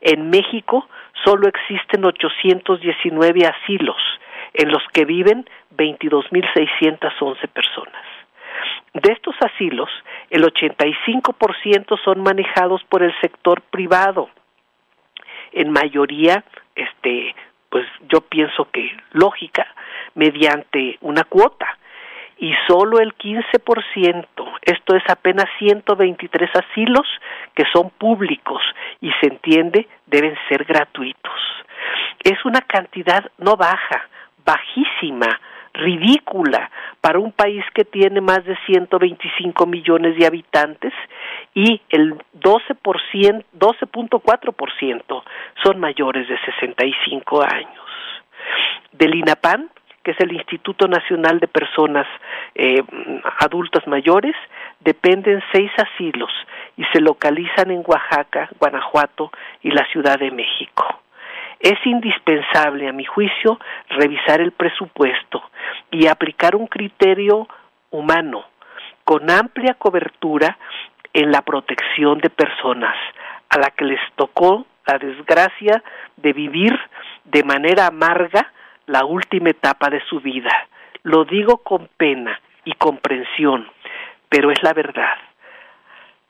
[0.00, 0.88] en México
[1.24, 4.00] solo existen 819 asilos
[4.54, 8.02] en los que viven 22.611 personas.
[8.94, 9.88] De estos asilos,
[10.30, 14.28] el 85% son manejados por el sector privado.
[15.52, 17.34] En mayoría, este,
[17.68, 19.66] pues yo pienso que lógica,
[20.14, 21.78] mediante una cuota
[22.40, 24.24] y solo el 15%,
[24.62, 27.06] esto es apenas 123 asilos
[27.54, 28.62] que son públicos
[29.02, 31.40] y se entiende deben ser gratuitos.
[32.24, 34.08] Es una cantidad no baja,
[34.44, 35.38] bajísima,
[35.74, 36.70] ridícula
[37.02, 40.94] para un país que tiene más de 125 millones de habitantes
[41.54, 45.22] y el 12%, 12.4%
[45.62, 47.84] son mayores de 65 años.
[48.92, 49.70] Del INAPAN
[50.02, 52.06] que es el Instituto Nacional de Personas
[52.54, 52.82] eh,
[53.38, 54.34] Adultas Mayores,
[54.80, 56.30] dependen seis asilos
[56.76, 59.30] y se localizan en Oaxaca, Guanajuato
[59.62, 61.00] y la Ciudad de México.
[61.58, 63.58] Es indispensable, a mi juicio,
[63.90, 65.42] revisar el presupuesto
[65.90, 67.46] y aplicar un criterio
[67.90, 68.44] humano
[69.04, 70.56] con amplia cobertura
[71.12, 72.96] en la protección de personas
[73.50, 75.82] a la que les tocó la desgracia
[76.16, 76.78] de vivir
[77.24, 78.52] de manera amarga
[78.90, 80.50] la última etapa de su vida.
[81.04, 83.68] Lo digo con pena y comprensión,
[84.28, 85.16] pero es la verdad.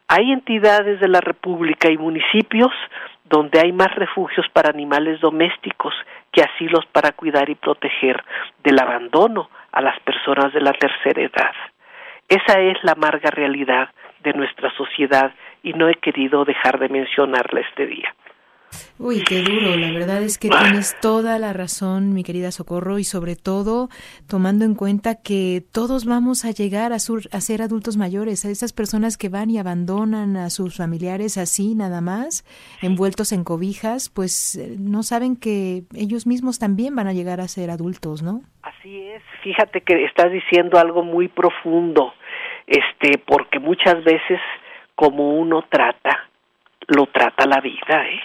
[0.09, 2.73] Hay entidades de la República y municipios
[3.25, 5.95] donde hay más refugios para animales domésticos
[6.33, 8.23] que asilos para cuidar y proteger
[8.63, 11.55] del abandono a las personas de la tercera edad.
[12.29, 13.89] Esa es la amarga realidad
[14.23, 15.33] de nuestra sociedad
[15.63, 18.15] y no he querido dejar de mencionarla este día.
[18.99, 19.77] Uy, qué duro.
[19.77, 23.89] La verdad es que tienes toda la razón, mi querida Socorro, y sobre todo
[24.29, 26.99] tomando en cuenta que todos vamos a llegar a, a
[27.41, 32.01] ser adultos mayores, a esas personas que van y abandonan a sus familiares así nada
[32.01, 32.45] más,
[32.83, 37.49] envueltos en cobijas, pues eh, no saben que ellos mismos también van a llegar a
[37.49, 38.43] ser adultos, ¿no?
[38.63, 39.23] Así es.
[39.43, 42.13] Fíjate que estás diciendo algo muy profundo,
[42.67, 44.41] este, porque muchas veces
[44.95, 46.29] como uno trata,
[46.89, 48.21] lo trata la vida, ¿eh?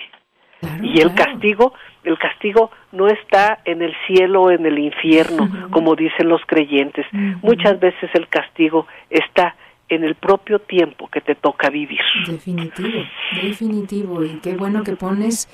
[0.82, 5.95] Y el castigo, el castigo no está en el cielo o en el infierno, como
[5.95, 7.06] dicen los creyentes.
[7.41, 9.56] Muchas veces el castigo está
[9.89, 11.99] en el propio tiempo que te toca vivir.
[12.28, 13.03] Definitivo,
[13.41, 14.24] definitivo.
[14.24, 15.47] Y qué bueno que pones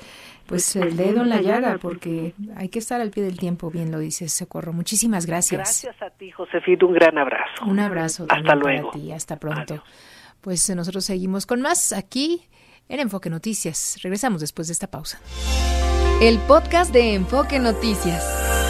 [0.46, 3.90] pues el dedo en la llaga, porque hay que estar al pie del tiempo, bien
[3.90, 4.72] lo dices, Socorro.
[4.72, 5.58] Muchísimas gracias.
[5.58, 7.64] Gracias a ti, Josefina, un gran abrazo.
[7.66, 8.26] Un abrazo.
[8.28, 8.90] Hasta luego.
[8.90, 9.82] Para ti, hasta pronto.
[10.40, 12.42] Pues nosotros seguimos con más aquí
[12.88, 13.96] en Enfoque Noticias.
[14.02, 15.20] Regresamos después de esta pausa.
[16.20, 18.61] El podcast de Enfoque Noticias.